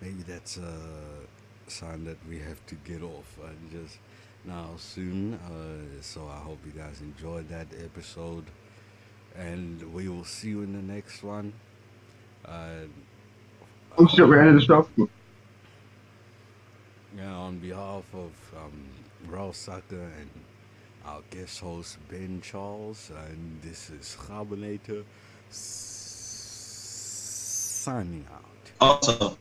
[0.00, 0.74] maybe that's a
[1.66, 3.98] sign that we have to get off and just
[4.44, 5.34] now soon.
[5.34, 8.44] Uh, so I hope you guys enjoyed that episode,
[9.36, 11.52] and we will see you in the next one.
[12.44, 12.86] Uh,
[13.98, 14.88] Oh shit, we're the show.
[17.16, 18.88] yeah, on behalf of um,
[19.28, 19.82] Rellsucka
[20.20, 20.30] and
[21.04, 25.04] our guest host Ben Charles, and this is Kgabinator
[27.80, 28.44] signing out.
[28.80, 29.38] Also,